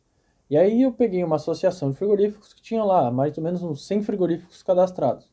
E 0.47 0.55
aí 0.55 0.83
eu 0.83 0.91
peguei 0.91 1.23
uma 1.23 1.37
associação 1.37 1.89
de 1.89 1.97
frigoríficos 1.97 2.53
que 2.53 2.61
tinha 2.61 2.83
lá 2.83 3.09
mais 3.09 3.35
ou 3.37 3.43
menos 3.43 3.63
uns 3.63 3.85
100 3.87 4.03
frigoríficos 4.03 4.61
cadastrados. 4.61 5.31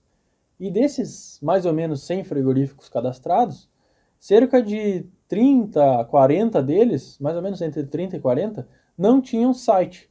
E 0.58 0.70
desses 0.70 1.38
mais 1.42 1.66
ou 1.66 1.72
menos 1.74 2.02
100 2.02 2.24
frigoríficos 2.24 2.88
cadastrados, 2.88 3.68
cerca 4.18 4.62
de 4.62 5.06
30, 5.28 6.06
40 6.06 6.62
deles, 6.62 7.18
mais 7.20 7.36
ou 7.36 7.42
menos 7.42 7.60
entre 7.60 7.84
30 7.84 8.16
e 8.16 8.20
40, 8.20 8.66
não 8.96 9.20
tinham 9.20 9.52
site. 9.52 10.10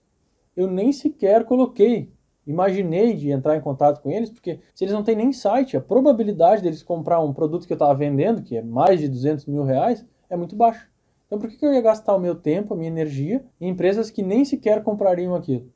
Eu 0.56 0.67
nem 0.67 0.91
sequer 0.91 1.43
coloquei, 1.43 2.12
imaginei 2.45 3.13
de 3.13 3.32
entrar 3.32 3.58
em 3.58 3.62
contato 3.62 4.02
com 4.02 4.10
eles, 4.10 4.30
porque 4.30 4.60
se 4.74 4.84
eles 4.84 4.93
não 4.93 5.04
têm 5.04 5.15
nem 5.15 5.34
site, 5.34 5.76
a 5.76 5.82
probabilidade 5.82 6.62
deles 6.62 6.84
comprar 6.84 7.19
um 7.19 7.34
produto 7.34 7.65
que 7.65 7.74
eu 7.74 7.76
estava 7.76 7.93
vendendo, 7.93 8.41
que 8.41 8.56
é 8.56 8.62
mais 8.62 9.00
de 9.00 9.10
200 9.10 9.45
mil 9.48 9.63
reais, 9.63 10.06
é 10.30 10.38
muito 10.38 10.56
baixa. 10.56 10.88
Então 11.26 11.39
por 11.39 11.50
que, 11.50 11.65
eu 11.65 11.74
ia 11.74 11.82
gastar 11.82 12.15
o 12.15 12.19
meu 12.19 12.36
tempo, 12.36 12.74
a 12.74 12.78
minha 12.78 12.89
energia 12.89 13.43
em 13.60 13.69
empresas 13.69 14.12
que 14.12 14.21
nem 14.21 14.45
sequer 14.45 14.84
comprariam 14.84 15.36
aquilo? 15.36 15.71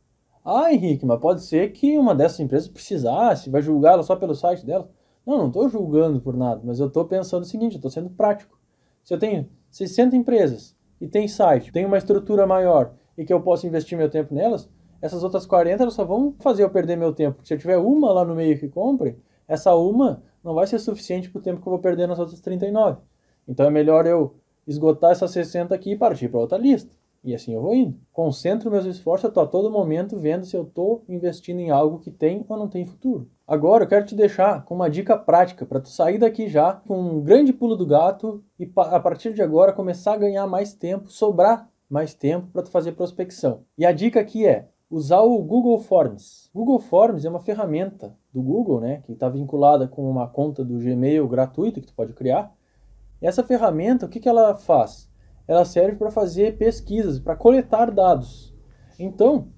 Ah, 0.46 0.72
Henrique, 0.72 1.06
mas 1.06 1.20
pode 1.20 1.44
ser 1.44 1.72
que 1.74 1.98
uma 1.98 2.16
dessas 2.16 2.40
empresas 2.40 2.68
precisasse, 2.68 3.50
vai 3.50 3.62
julgar 3.62 3.94
ela 3.94 4.04
só 4.04 4.16
pelo 4.16 4.36
site 4.36 4.66
dela. 4.66 4.90
Não, 5.26 5.38
não 5.38 5.48
estou 5.48 5.68
julgando 5.70 6.22
por 6.22 6.36
nada, 6.36 6.62
mas 6.64 6.80
eu 6.80 6.88
estou 6.88 7.06
pensando 7.06 7.44
o 7.44 7.46
seguinte, 7.46 7.76
estou 7.76 7.92
sendo 7.92 8.10
prático. 8.10 8.58
Se 9.04 9.14
eu 9.14 9.20
tenho 9.20 9.50
60 9.70 10.16
empresas 10.16 10.76
e 11.02 11.08
tem 11.08 11.28
site, 11.28 11.72
tem 11.72 11.86
uma 11.86 11.98
estrutura 11.98 12.48
maior 12.48 12.94
e 13.20 13.26
que 13.26 13.34
eu 13.34 13.42
posso 13.42 13.68
investir 13.68 13.98
meu 13.98 14.10
tempo 14.10 14.34
nelas, 14.34 14.70
essas 15.02 15.26
outras 15.26 15.46
40 15.46 15.84
elas 15.84 15.94
só 15.94 16.06
vão 16.06 16.34
fazer 16.40 16.64
eu 16.64 16.70
perder 16.70 16.96
meu 16.96 17.14
tempo. 17.14 17.46
Se 17.46 17.54
eu 17.54 17.58
tiver 17.58 17.78
uma 17.78 18.14
lá 18.14 18.24
no 18.24 18.34
meio 18.34 18.58
que 18.58 18.70
compre, 18.70 19.18
essa 19.46 19.76
uma 19.76 20.24
não 20.42 20.54
vai 20.54 20.66
ser 20.66 20.80
suficiente 20.80 21.30
para 21.30 21.40
o 21.40 21.42
tempo 21.42 21.62
que 21.62 21.68
eu 21.68 21.72
vou 21.72 21.80
perder 21.80 22.08
nas 22.08 22.18
outras 22.18 22.40
39. 22.40 23.02
Então 23.46 23.66
é 23.66 23.70
melhor 23.70 24.08
eu 24.08 24.36
esgotar 24.66 25.12
essas 25.12 25.32
60 25.32 25.76
aqui 25.76 25.92
e 25.92 25.98
partir 25.98 26.30
para 26.30 26.40
outra 26.40 26.58
lista. 26.58 26.96
E 27.22 27.36
assim 27.36 27.54
eu 27.54 27.62
vou 27.62 27.76
indo. 27.76 28.00
Concentro 28.14 28.72
meus 28.72 28.86
esforços, 28.86 29.26
eu 29.26 29.30
estou 29.30 29.44
a 29.44 29.48
todo 29.48 29.70
momento 29.70 30.18
vendo 30.18 30.46
se 30.46 30.56
eu 30.56 30.64
estou 30.64 31.04
investindo 31.10 31.60
em 31.60 31.70
algo 31.70 32.00
que 32.00 32.12
tem 32.12 32.46
ou 32.48 32.56
não 32.56 32.70
tem 32.70 32.86
futuro. 32.86 33.30
Agora 33.46 33.84
eu 33.84 33.88
quero 33.88 34.06
te 34.06 34.16
deixar 34.16 34.64
com 34.64 34.76
uma 34.76 34.90
dica 34.90 35.18
prática 35.18 35.66
para 35.66 35.82
tu 35.82 35.90
sair 35.90 36.18
daqui 36.18 36.48
já 36.48 36.74
com 36.88 36.98
um 36.98 37.22
grande 37.22 37.52
pulo 37.52 37.76
do 37.76 37.86
gato 37.86 38.42
e 38.58 38.72
a 38.78 39.00
partir 39.02 39.34
de 39.34 39.42
agora 39.42 39.74
começar 39.74 40.14
a 40.14 40.18
ganhar 40.18 40.48
mais 40.48 40.74
tempo, 40.74 41.12
sobrar 41.12 41.69
mais 41.90 42.14
tempo 42.14 42.48
para 42.54 42.66
fazer 42.66 42.92
prospecção. 42.92 43.64
E 43.78 43.86
a 43.86 43.92
dica 43.92 44.20
aqui 44.20 44.46
é 44.46 44.70
usar 44.90 45.22
o 45.22 45.42
Google 45.42 45.80
Forms. 45.80 46.50
Google 46.54 46.80
Forms 46.80 47.26
é 47.26 47.30
uma 47.30 47.40
ferramenta 47.40 48.16
do 48.34 48.42
Google, 48.42 48.80
né, 48.80 49.02
que 49.06 49.14
está 49.14 49.28
vinculada 49.30 49.88
com 49.88 50.10
uma 50.10 50.28
conta 50.28 50.64
do 50.64 50.78
Gmail 50.78 51.28
gratuito 51.28 51.82
que 51.82 51.88
tu 51.88 51.94
pode 51.94 52.14
criar 52.14 52.54
essa 53.22 53.44
ferramenta, 53.44 54.06
o 54.06 54.10
que, 54.10 54.20
que 54.20 54.30
ela 54.30 54.56
faz? 54.56 55.10
Ela 55.48 55.66
serve 55.66 55.98
para 55.98 56.12
fazer 56.12 56.58
pesquisas, 56.58 57.20
para 57.20 57.36
coletar 57.36 57.92
dados. 57.92 58.56
Então, 58.98 59.50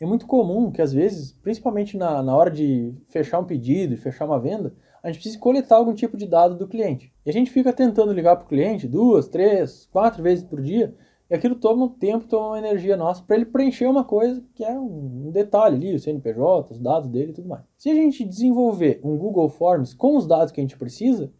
é 0.00 0.04
muito 0.04 0.26
comum 0.26 0.70
que 0.70 0.82
às 0.82 0.92
vezes, 0.92 1.32
principalmente 1.32 1.96
na, 1.96 2.22
na 2.22 2.36
hora 2.36 2.50
de 2.50 2.94
fechar 3.08 3.38
um 3.38 3.44
pedido 3.44 3.94
e 3.94 3.96
fechar 3.96 4.26
uma 4.26 4.40
venda, 4.40 4.74
a 5.02 5.08
gente 5.08 5.20
precisa 5.20 5.38
coletar 5.38 5.76
algum 5.76 5.94
tipo 5.94 6.16
de 6.16 6.26
dado 6.26 6.56
do 6.56 6.68
cliente. 6.68 7.12
E 7.24 7.30
a 7.30 7.32
gente 7.32 7.50
fica 7.50 7.72
tentando 7.72 8.12
ligar 8.12 8.36
para 8.36 8.44
o 8.44 8.48
cliente 8.48 8.86
duas, 8.86 9.28
três, 9.28 9.88
quatro 9.90 10.22
vezes 10.22 10.44
por 10.44 10.60
dia, 10.60 10.94
e 11.32 11.34
aquilo 11.34 11.54
toma 11.56 11.86
um 11.86 11.88
tempo, 11.88 12.26
toma 12.26 12.48
uma 12.48 12.58
energia 12.58 12.96
nossa 12.96 13.22
para 13.22 13.36
ele 13.36 13.46
preencher 13.46 13.86
uma 13.86 14.04
coisa 14.04 14.44
que 14.54 14.62
é 14.62 14.78
um 14.78 15.30
detalhe 15.32 15.76
ali, 15.76 15.94
o 15.94 15.98
CNPJ, 15.98 16.70
os 16.70 16.78
dados 16.78 17.08
dele 17.08 17.30
e 17.30 17.34
tudo 17.34 17.48
mais. 17.48 17.64
Se 17.76 17.90
a 17.90 17.94
gente 17.94 18.22
desenvolver 18.22 19.00
um 19.02 19.16
Google 19.16 19.48
Forms 19.48 19.94
com 19.94 20.16
os 20.16 20.26
dados 20.26 20.52
que 20.52 20.60
a 20.60 20.62
gente 20.62 20.76
precisa, 20.76 21.32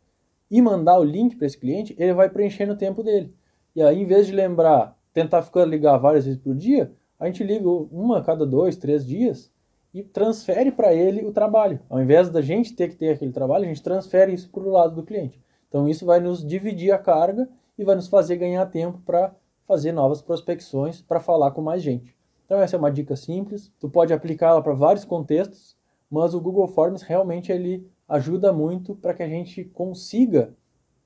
e 0.53 0.61
mandar 0.61 0.99
o 0.99 1.05
link 1.05 1.35
para 1.37 1.47
esse 1.47 1.57
cliente, 1.57 1.97
ele 1.99 2.13
vai 2.13 2.29
preencher 2.29 2.67
no 2.67 2.77
tempo 2.77 3.03
dele. 3.03 3.35
E 3.75 3.83
aí, 3.83 4.03
em 4.03 4.05
vez 4.05 4.27
de 4.27 4.35
lembrar, 4.35 4.95
tentar 5.11 5.41
ficar 5.41 5.65
ligar 5.65 5.97
várias 5.97 6.27
vezes 6.27 6.39
por 6.39 6.55
dia, 6.55 6.93
a 7.19 7.27
gente 7.27 7.43
liga 7.43 7.67
uma 7.67 8.19
a 8.19 8.23
cada 8.23 8.45
dois, 8.45 8.77
três 8.77 9.07
dias 9.07 9.51
e 9.95 10.03
transfere 10.03 10.71
para 10.71 10.93
ele 10.93 11.25
o 11.25 11.33
trabalho. 11.33 11.81
Ao 11.89 12.03
invés 12.03 12.29
da 12.29 12.43
gente 12.43 12.75
ter 12.75 12.91
que 12.91 12.97
ter 12.97 13.15
aquele 13.15 13.33
trabalho, 13.33 13.65
a 13.65 13.69
gente 13.69 13.83
transfere 13.83 14.35
isso 14.35 14.51
para 14.51 14.63
o 14.63 14.71
lado 14.71 14.95
do 14.95 15.03
cliente. 15.03 15.41
Então, 15.69 15.89
isso 15.89 16.05
vai 16.05 16.21
nos 16.21 16.47
dividir 16.47 16.93
a 16.93 16.99
carga 16.99 17.49
e 17.79 17.83
vai 17.83 17.95
nos 17.95 18.09
fazer 18.09 18.37
ganhar 18.37 18.67
tempo 18.67 19.01
para 19.07 19.35
fazer 19.73 19.91
novas 19.91 20.21
prospecções, 20.21 21.01
para 21.01 21.19
falar 21.19 21.51
com 21.53 21.63
mais 21.63 21.83
gente. 21.83 22.15
Então 22.45 22.61
essa 22.61 22.77
é 22.77 22.79
uma 22.79 22.93
dica 22.93 23.17
simples, 23.17 23.73
tu 23.81 23.89
pode 23.89 24.13
aplicá-la 24.13 24.61
para 24.61 24.75
vários 24.75 25.03
contextos, 25.03 25.75
mas 26.11 26.35
o 26.35 26.41
Google 26.43 26.69
Forms 26.69 27.01
realmente 27.01 27.51
ele 27.51 27.91
ajuda 28.07 28.53
muito 28.53 28.95
para 28.95 29.15
que 29.15 29.23
a 29.23 29.27
gente 29.27 29.65
consiga 29.65 30.55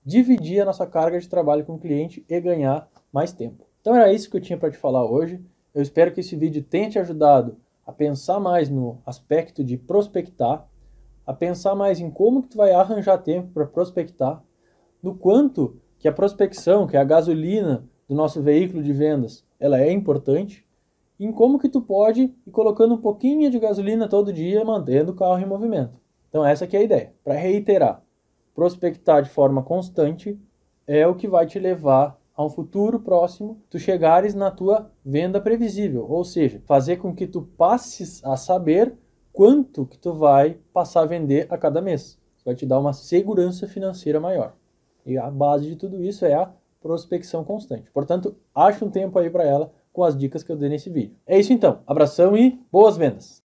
dividir 0.05 0.61
a 0.61 0.65
nossa 0.65 0.85
carga 0.85 1.17
de 1.21 1.29
trabalho 1.29 1.65
com 1.65 1.75
o 1.75 1.79
cliente 1.79 2.27
e 2.29 2.41
ganhar 2.41 2.89
mais 3.13 3.33
tempo. 3.33 3.65
Então 3.81 3.95
era 3.95 4.13
isso 4.13 4.29
que 4.29 4.37
eu 4.37 4.41
tinha 4.41 4.59
para 4.59 4.73
te 4.73 4.77
falar 4.77 5.09
hoje. 5.09 5.41
Eu 5.73 5.81
espero 5.81 6.13
que 6.13 6.19
esse 6.19 6.35
vídeo 6.35 6.65
tenha 6.65 6.91
te 6.91 6.99
ajudado 6.99 7.57
a 7.87 7.93
pensar 7.93 8.41
mais 8.41 8.69
no 8.69 8.99
aspecto 9.07 9.63
de 9.63 9.77
prospectar, 9.77 10.67
a 11.25 11.33
pensar 11.33 11.77
mais 11.77 12.01
em 12.01 12.11
como 12.11 12.43
que 12.43 12.49
tu 12.49 12.57
vai 12.57 12.73
arranjar 12.73 13.19
tempo 13.19 13.53
para 13.55 13.65
prospectar, 13.65 14.43
no 15.01 15.15
quanto 15.15 15.81
que 16.01 16.09
a 16.09 16.13
prospecção, 16.13 16.85
que 16.85 16.97
é 16.97 17.01
a 17.01 17.05
gasolina 17.05 17.89
do 18.09 18.15
nosso 18.15 18.41
veículo 18.43 18.83
de 18.83 18.93
vendas, 18.93 19.45
ela 19.59 19.81
é 19.81 19.91
importante, 19.91 20.67
em 21.19 21.33
como 21.33 21.59
que 21.59 21.69
tu 21.69 21.81
pode 21.81 22.35
ir 22.47 22.51
colocando 22.51 22.95
um 22.95 23.01
pouquinho 23.01 23.51
de 23.51 23.59
gasolina 23.59 24.09
todo 24.09 24.33
dia, 24.33 24.65
mantendo 24.65 25.13
o 25.13 25.15
carro 25.15 25.39
em 25.39 25.47
movimento. 25.47 25.99
Então 26.29 26.45
essa 26.45 26.65
aqui 26.65 26.77
é 26.77 26.81
a 26.81 26.85
ideia. 26.85 27.15
Para 27.25 27.35
reiterar, 27.35 28.03
prospectar 28.55 29.23
de 29.23 29.31
forma 29.31 29.63
constante 29.63 30.39
é 30.87 31.07
o 31.07 31.15
que 31.15 31.27
vai 31.27 31.47
te 31.47 31.59
levar 31.59 32.19
a 32.37 32.45
um 32.45 32.51
futuro 32.51 33.01
próximo, 33.01 33.59
tu 33.71 33.79
chegares 33.79 34.35
na 34.35 34.51
tua 34.51 34.91
venda 35.03 35.41
previsível, 35.41 36.07
ou 36.07 36.23
seja, 36.23 36.61
fazer 36.67 36.97
com 36.97 37.15
que 37.15 37.27
tu 37.27 37.41
passes 37.57 38.23
a 38.23 38.37
saber 38.37 38.95
quanto 39.33 39.87
que 39.87 39.99
tu 39.99 40.13
vai 40.13 40.59
passar 40.73 41.03
a 41.03 41.07
vender 41.07 41.47
a 41.49 41.57
cada 41.57 41.81
mês. 41.81 42.19
Isso 42.37 42.45
vai 42.45 42.55
te 42.55 42.67
dar 42.67 42.79
uma 42.79 42.93
segurança 42.93 43.67
financeira 43.67 44.21
maior. 44.21 44.55
E 45.07 45.17
a 45.17 45.31
base 45.31 45.67
de 45.67 45.77
tudo 45.77 46.03
isso 46.03 46.27
é 46.27 46.35
a 46.35 46.53
prospecção 46.87 47.45
constante. 47.45 47.91
Portanto, 47.91 48.37
ache 48.55 48.85
um 48.85 48.91
tempo 48.91 49.19
aí 49.19 49.29
para 49.29 49.45
ela 49.45 49.73
com 49.93 50.05
as 50.05 50.17
dicas 50.17 50.43
que 50.43 50.53
eu 50.53 50.57
dei 50.57 50.69
nesse 50.69 50.91
vídeo. 50.91 51.17
É 51.27 51.39
isso 51.39 51.53
então. 51.53 51.81
Abração 51.87 52.37
e 52.37 52.61
boas 52.71 52.97
vendas! 52.97 53.46